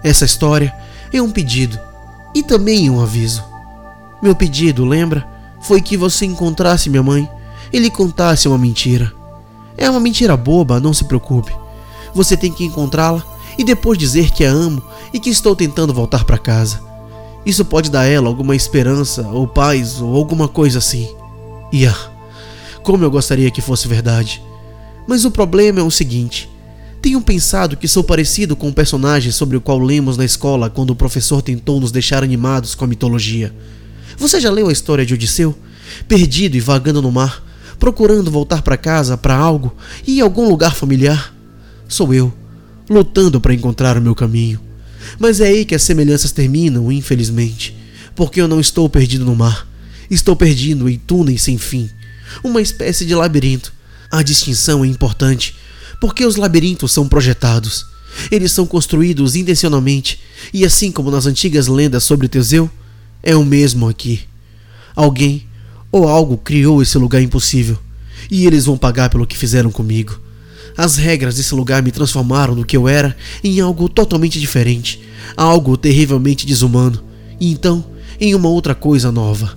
Essa 0.04 0.26
história 0.26 0.74
é 1.12 1.22
um 1.22 1.32
pedido 1.32 1.80
e 2.36 2.44
também 2.44 2.90
um 2.90 3.02
aviso. 3.02 3.44
Meu 4.22 4.36
pedido, 4.36 4.86
lembra? 4.86 5.26
Foi 5.62 5.82
que 5.82 5.98
você 5.98 6.26
encontrasse 6.26 6.90
minha 6.90 7.04
mãe 7.04 7.30
e 7.72 7.80
lhe 7.80 7.90
contasse 7.90 8.48
uma 8.48 8.58
mentira. 8.58 9.14
É 9.78 9.90
uma 9.90 10.00
mentira 10.00 10.38
boba, 10.38 10.80
não 10.80 10.94
se 10.94 11.06
preocupe. 11.06 11.54
Você 12.14 12.38
tem 12.38 12.52
que 12.52 12.64
encontrá-la 12.64 13.24
e 13.58 13.64
depois 13.64 13.98
dizer 13.98 14.32
que 14.32 14.46
a 14.46 14.52
amo 14.52 14.82
e 15.14 15.20
que 15.20 15.30
estou 15.30 15.56
tentando 15.56 15.94
voltar 15.94 16.24
para 16.24 16.38
casa. 16.38 16.82
Isso 17.46 17.66
pode 17.66 17.92
dar 17.92 18.02
a 18.02 18.06
ela 18.06 18.28
alguma 18.28 18.56
esperança, 18.56 19.28
ou 19.28 19.48
paz, 19.48 20.00
ou 20.00 20.16
alguma 20.16 20.48
coisa 20.48 20.80
assim. 20.80 21.14
E 21.72 21.86
ah, 21.86 22.12
como 22.84 23.04
eu 23.04 23.12
gostaria 23.12 23.52
que 23.52 23.62
fosse 23.62 23.88
verdade. 23.88 24.42
Mas 25.08 25.26
o 25.26 25.32
problema 25.32 25.80
é 25.80 25.84
o 25.84 25.92
seguinte: 25.92 26.50
tenho 27.02 27.20
pensado 27.20 27.76
que 27.76 27.88
sou 27.88 28.04
parecido 28.04 28.56
com 28.56 28.70
o 28.70 28.74
personagem 28.74 29.32
sobre 29.32 29.58
o 29.58 29.62
qual 29.62 29.78
lemos 29.78 30.16
na 30.16 30.24
escola 30.24 30.70
quando 30.70 30.92
o 30.92 30.96
professor 30.96 31.42
tentou 31.42 31.80
nos 31.80 31.92
deixar 31.92 32.24
animados 32.24 32.76
com 32.76 32.86
a 32.86 32.88
mitologia. 32.88 33.54
Você 34.18 34.40
já 34.40 34.50
leu 34.50 34.70
a 34.70 34.72
história 34.72 35.06
de 35.06 35.14
Odisseu? 35.14 35.54
Perdido 36.08 36.56
e 36.56 36.62
vagando 36.62 37.02
no 37.02 37.12
mar, 37.12 37.44
procurando 37.84 38.32
voltar 38.32 38.62
para 38.62 38.78
casa 38.78 39.17
para 39.17 39.36
algo 39.36 39.76
e 40.08 40.19
em 40.19 40.22
algum 40.22 40.48
lugar 40.48 40.74
familiar? 40.74 41.36
Sou 41.86 42.13
eu 42.13 42.32
lutando 42.89 43.41
para 43.41 43.54
encontrar 43.54 43.98
o 43.98 44.02
meu 44.02 44.15
caminho. 44.15 44.58
Mas 45.19 45.41
é 45.41 45.48
aí 45.48 45.65
que 45.65 45.76
as 45.76 45.84
semelhanças 45.84 46.32
terminam, 46.32 46.89
infelizmente, 46.89 47.76
porque 48.15 48.39
eu 48.39 48.48
não 48.48 48.62
estou 48.62 48.88
perdido 48.88 49.26
no 49.26 49.36
mar. 49.36 49.67
Estou 50.10 50.34
perdido 50.34 50.88
em 50.88 50.98
túneis 50.98 51.41
sem 51.41 51.58
fim, 51.58 51.89
uma 52.41 52.62
espécie 52.62 53.06
de 53.06 53.13
labirinto. 53.13 53.74
A 54.10 54.24
distinção 54.24 54.86
é 54.86 54.88
importante, 54.88 55.54
porque 56.00 56.26
os 56.26 56.38
labirintos 56.38 56.93
são 56.93 57.10
projetados. 57.10 57.86
Eles 58.32 58.54
são 58.54 58.65
construídos 58.65 59.36
intencionalmente, 59.36 60.22
e 60.54 60.63
assim 60.63 60.89
como 60.89 61.12
nas 61.12 61.26
antigas 61.26 61.67
lendas 61.67 62.06
sobre 62.06 62.30
Teseu, 62.30 62.72
é 63.22 63.36
o 63.36 63.43
mesmo 63.43 63.89
aqui. 63.89 64.22
Alguém 64.96 65.48
ou 65.93 66.10
algo 66.10 66.38
criou 66.38 66.82
esse 66.82 66.97
lugar 66.97 67.21
impossível, 67.21 67.77
e 68.32 68.47
eles 68.47 68.65
vão 68.65 68.75
pagar 68.75 69.12
pelo 69.12 69.27
que 69.27 69.38
fizeram 69.38 69.69
comigo. 69.69 70.19
As 70.75 70.97
regras 70.97 71.36
desse 71.36 71.53
lugar 71.53 71.84
me 71.84 71.91
transformaram 71.91 72.56
do 72.56 72.65
que 72.65 72.75
eu 72.75 72.88
era 72.88 73.15
em 73.43 73.62
algo 73.62 73.88
totalmente 73.88 74.39
diferente, 74.39 74.99
algo 75.38 75.77
terrivelmente 75.77 76.47
desumano, 76.47 77.03
e 77.39 77.51
então 77.51 77.86
em 78.19 78.34
uma 78.34 78.49
outra 78.49 78.73
coisa 78.73 79.12
nova. 79.12 79.56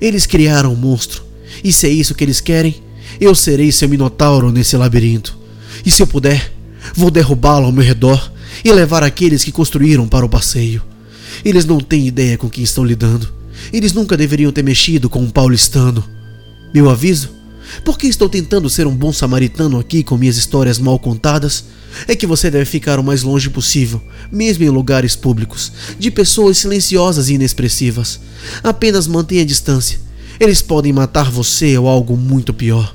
Eles 0.00 0.26
criaram 0.26 0.72
um 0.72 0.76
monstro, 0.76 1.22
e 1.62 1.72
se 1.72 1.86
é 1.86 1.90
isso 1.90 2.16
que 2.16 2.24
eles 2.24 2.40
querem, 2.40 2.82
eu 3.20 3.32
serei 3.32 3.70
seu 3.70 3.88
minotauro 3.88 4.50
nesse 4.50 4.76
labirinto. 4.76 5.38
E 5.84 5.90
se 5.90 6.02
eu 6.02 6.06
puder, 6.08 6.52
vou 6.96 7.12
derrubá-lo 7.12 7.66
ao 7.66 7.72
meu 7.72 7.84
redor 7.84 8.32
e 8.64 8.72
levar 8.72 9.04
aqueles 9.04 9.44
que 9.44 9.52
construíram 9.52 10.08
para 10.08 10.26
o 10.26 10.28
passeio. 10.28 10.82
Eles 11.44 11.64
não 11.64 11.78
têm 11.78 12.08
ideia 12.08 12.36
com 12.36 12.50
quem 12.50 12.64
estão 12.64 12.84
lidando. 12.84 13.35
Eles 13.72 13.92
nunca 13.92 14.16
deveriam 14.16 14.52
ter 14.52 14.62
mexido 14.62 15.08
com 15.08 15.20
um 15.20 15.30
paulistano. 15.30 16.04
Meu 16.72 16.90
aviso 16.90 17.36
porque 17.84 18.06
estou 18.06 18.28
tentando 18.28 18.70
ser 18.70 18.86
um 18.86 18.94
bom 18.94 19.12
samaritano 19.12 19.78
aqui 19.78 20.02
com 20.02 20.16
minhas 20.16 20.36
histórias 20.36 20.78
mal 20.78 20.98
contadas? 20.98 21.64
É 22.06 22.14
que 22.14 22.26
você 22.26 22.50
deve 22.50 22.64
ficar 22.64 22.98
o 22.98 23.04
mais 23.04 23.22
longe 23.22 23.48
possível, 23.48 24.00
mesmo 24.30 24.64
em 24.64 24.68
lugares 24.68 25.16
públicos, 25.16 25.72
de 25.98 26.10
pessoas 26.10 26.58
silenciosas 26.58 27.28
e 27.28 27.34
inexpressivas. 27.34 28.20
Apenas 28.62 29.06
mantenha 29.06 29.46
distância. 29.46 29.98
Eles 30.38 30.60
podem 30.60 30.92
matar 30.92 31.30
você 31.30 31.76
ou 31.78 31.88
algo 31.88 32.16
muito 32.16 32.52
pior. 32.52 32.94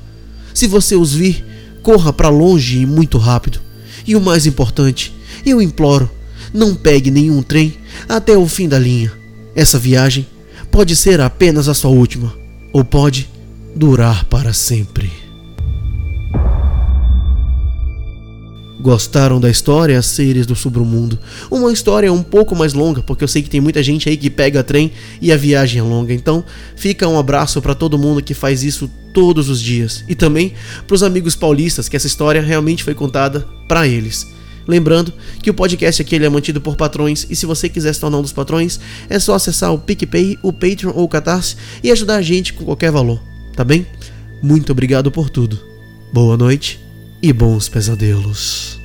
Se 0.54 0.66
você 0.66 0.94
os 0.94 1.12
vir, 1.12 1.44
corra 1.82 2.12
para 2.12 2.28
longe 2.28 2.78
e 2.78 2.86
muito 2.86 3.18
rápido. 3.18 3.60
E 4.06 4.14
o 4.14 4.20
mais 4.20 4.46
importante, 4.46 5.12
eu 5.44 5.60
imploro, 5.60 6.08
não 6.54 6.74
pegue 6.74 7.10
nenhum 7.10 7.42
trem 7.42 7.74
até 8.08 8.36
o 8.36 8.46
fim 8.46 8.68
da 8.68 8.78
linha. 8.78 9.12
Essa 9.54 9.78
viagem 9.78 10.26
pode 10.72 10.96
ser 10.96 11.20
apenas 11.20 11.68
a 11.68 11.74
sua 11.74 11.90
última, 11.90 12.34
ou 12.72 12.82
pode 12.82 13.28
durar 13.76 14.24
para 14.24 14.54
sempre. 14.54 15.12
Gostaram 18.80 19.38
da 19.38 19.50
história, 19.50 20.00
seres 20.00 20.46
do 20.46 20.56
submundo? 20.56 21.18
Uma 21.50 21.72
história 21.72 22.10
um 22.10 22.22
pouco 22.22 22.56
mais 22.56 22.72
longa, 22.72 23.02
porque 23.02 23.22
eu 23.22 23.28
sei 23.28 23.42
que 23.42 23.50
tem 23.50 23.60
muita 23.60 23.82
gente 23.82 24.08
aí 24.08 24.16
que 24.16 24.30
pega 24.30 24.64
trem 24.64 24.90
e 25.20 25.30
a 25.30 25.36
viagem 25.36 25.78
é 25.78 25.82
longa. 25.82 26.12
Então, 26.12 26.42
fica 26.74 27.06
um 27.06 27.18
abraço 27.18 27.60
para 27.60 27.74
todo 27.74 27.98
mundo 27.98 28.22
que 28.22 28.34
faz 28.34 28.64
isso 28.64 28.90
todos 29.12 29.50
os 29.50 29.60
dias 29.60 30.02
e 30.08 30.14
também 30.14 30.54
para 30.86 30.94
os 30.94 31.02
amigos 31.02 31.36
paulistas 31.36 31.86
que 31.86 31.96
essa 31.96 32.06
história 32.06 32.40
realmente 32.40 32.82
foi 32.82 32.94
contada 32.94 33.46
para 33.68 33.86
eles. 33.86 34.26
Lembrando 34.66 35.12
que 35.42 35.50
o 35.50 35.54
podcast 35.54 36.02
aqui 36.02 36.14
ele 36.14 36.26
é 36.26 36.28
mantido 36.28 36.60
por 36.60 36.76
patrões 36.76 37.26
e 37.28 37.36
se 37.36 37.46
você 37.46 37.68
quiser 37.68 37.92
se 37.92 38.00
tornar 38.00 38.18
um 38.18 38.22
dos 38.22 38.32
patrões, 38.32 38.78
é 39.08 39.18
só 39.18 39.34
acessar 39.34 39.72
o 39.72 39.78
PicPay, 39.78 40.38
o 40.42 40.52
Patreon 40.52 40.92
ou 40.94 41.04
o 41.04 41.08
Catarse 41.08 41.56
e 41.82 41.90
ajudar 41.90 42.16
a 42.16 42.22
gente 42.22 42.52
com 42.52 42.64
qualquer 42.64 42.90
valor, 42.90 43.20
tá 43.54 43.64
bem? 43.64 43.86
Muito 44.42 44.72
obrigado 44.72 45.10
por 45.10 45.30
tudo. 45.30 45.58
Boa 46.12 46.36
noite 46.36 46.80
e 47.22 47.32
bons 47.32 47.68
pesadelos. 47.68 48.81